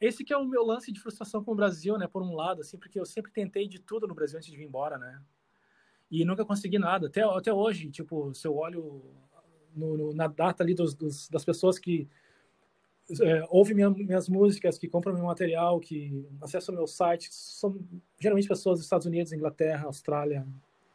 [0.02, 2.08] Esse que é o meu lance de frustração com o Brasil, né?
[2.08, 4.66] Por um lado, assim, porque eu sempre tentei de tudo no Brasil antes de vir
[4.66, 5.20] embora, né?
[6.12, 7.08] E nunca consegui nada.
[7.08, 9.04] Até, até hoje, tipo, se eu olho
[9.76, 12.08] no, no, na data ali dos, dos, das pessoas que
[13.22, 17.80] é, ouvem minha, minhas músicas, que compram meu material, que acessam meu site, são
[18.20, 20.46] geralmente pessoas dos Estados Unidos, Inglaterra, Austrália,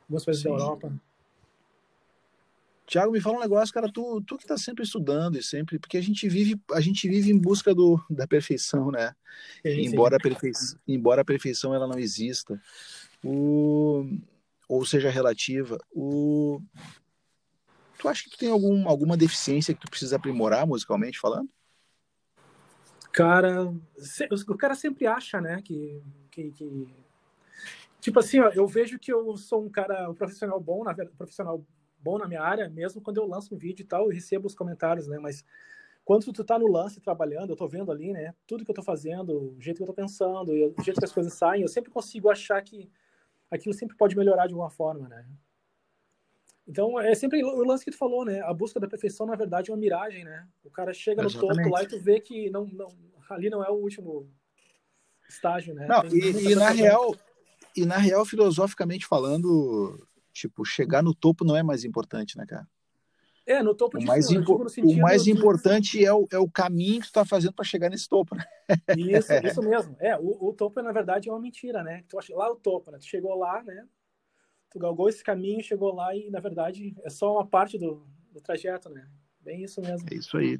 [0.02, 0.50] algumas países Sim.
[0.50, 0.92] da Europa.
[2.86, 5.96] Tiago, me fala um negócio, cara, tu, tu que tá sempre estudando e sempre, porque
[5.96, 9.14] a gente vive, a gente vive em busca do, da perfeição, né?
[9.62, 10.16] Sim, embora, sim.
[10.16, 12.60] A perfeição, embora a perfeição ela não exista,
[13.24, 14.06] o,
[14.68, 16.60] ou seja relativa, o,
[18.04, 21.48] tu acha que tu tem algum, alguma deficiência que tu precisa aprimorar musicalmente falando?
[23.10, 23.72] Cara,
[24.48, 26.94] o cara sempre acha, né, que, que, que...
[28.00, 31.64] tipo assim, ó, eu vejo que eu sou um cara, um profissional bom, na profissional
[31.98, 34.54] bom na minha área, mesmo quando eu lanço um vídeo e tal, eu recebo os
[34.54, 35.18] comentários, né?
[35.18, 35.42] Mas
[36.04, 38.34] quando tu tá no lance trabalhando, eu tô vendo ali, né?
[38.46, 41.12] Tudo que eu tô fazendo, o jeito que eu tô pensando, o jeito que as
[41.12, 42.90] coisas saem, eu sempre consigo achar que
[43.50, 45.24] aquilo sempre pode melhorar de alguma forma, né?
[46.66, 48.40] Então, é sempre o lance que tu falou, né?
[48.40, 50.48] A busca da perfeição, na verdade, é uma miragem, né?
[50.64, 51.56] O cara chega no Exatamente.
[51.56, 52.88] topo lá e tu vê que não, não,
[53.28, 54.30] ali não é o último
[55.28, 55.86] estágio, né?
[55.86, 57.14] Não, e, e na real,
[57.76, 62.66] e na real, filosoficamente falando, tipo, chegar no topo não é mais importante, né, cara?
[63.46, 67.08] É, no topo o mais, impo o mais importante é o, é o caminho que
[67.08, 68.44] tu tá fazendo para chegar nesse topo, né?
[68.96, 69.94] Isso, isso mesmo.
[70.00, 72.04] É, o, o topo, na verdade, é uma mentira, né?
[72.08, 72.96] Tu acha, lá o topo, né?
[72.98, 73.86] Tu chegou lá, né?
[74.74, 78.40] Tu galgou esse caminho, chegou lá e, na verdade, é só uma parte do, do
[78.40, 79.06] trajeto, né?
[79.40, 80.08] Bem isso mesmo.
[80.10, 80.58] É isso aí.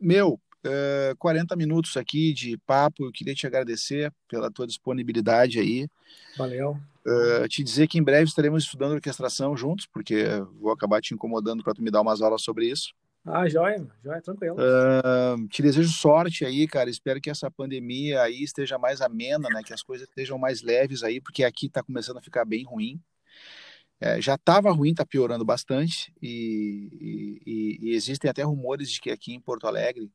[0.00, 3.04] Meu, uh, eh, 40 minutos aqui de papo.
[3.04, 5.86] Eu queria te agradecer pela tua disponibilidade aí.
[6.38, 6.78] Valeu.
[7.06, 10.24] Uh, te dizer que em breve estaremos estudando orquestração juntos, porque
[10.58, 12.94] vou acabar te incomodando para tu me dar umas aulas sobre isso.
[13.22, 14.56] Ah, joia, joia, tranquilo.
[14.56, 16.88] Uh, te desejo sorte aí, cara.
[16.88, 19.62] Espero que essa pandemia aí esteja mais amena, né?
[19.62, 22.98] Que as coisas estejam mais leves aí, porque aqui está começando a ficar bem ruim.
[24.02, 29.12] É, já estava ruim, está piorando bastante, e, e, e, existem até rumores de que
[29.12, 30.10] aqui em Porto Alegre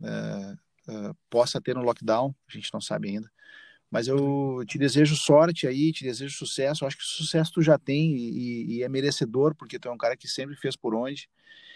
[0.00, 0.52] uh,
[0.90, 3.30] uh, possa ter um lockdown, a gente não sabe ainda.
[3.90, 6.82] Mas eu te desejo sorte aí, te desejo sucesso.
[6.82, 9.98] Eu acho que sucesso tu já tem e, e, é merecedor, porque tu é um
[9.98, 11.28] cara que sempre fez por onde.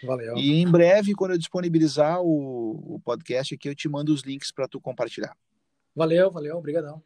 [0.03, 0.35] Valeu.
[0.35, 4.51] E em breve, quando eu disponibilizar o, o podcast aqui, eu te mando os links
[4.51, 5.37] para tu compartilhar.
[5.95, 7.01] Valeu, valeu, obrigadão.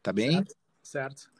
[0.00, 0.32] Tá bem?
[0.32, 0.54] Certo.
[0.82, 1.39] certo.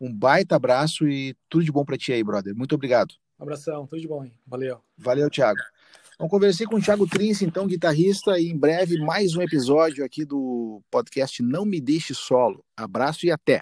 [0.00, 2.54] Um baita abraço e tudo de bom para ti aí, brother.
[2.54, 3.14] Muito obrigado.
[3.38, 4.32] Um abração, tudo de bom, hein?
[4.46, 4.80] Valeu.
[4.96, 5.60] Valeu, Thiago.
[6.18, 10.24] Vamos conversar com o Thiago Trince, então, guitarrista, e em breve mais um episódio aqui
[10.24, 12.64] do podcast Não Me Deixe Solo.
[12.74, 13.60] Abraço e até!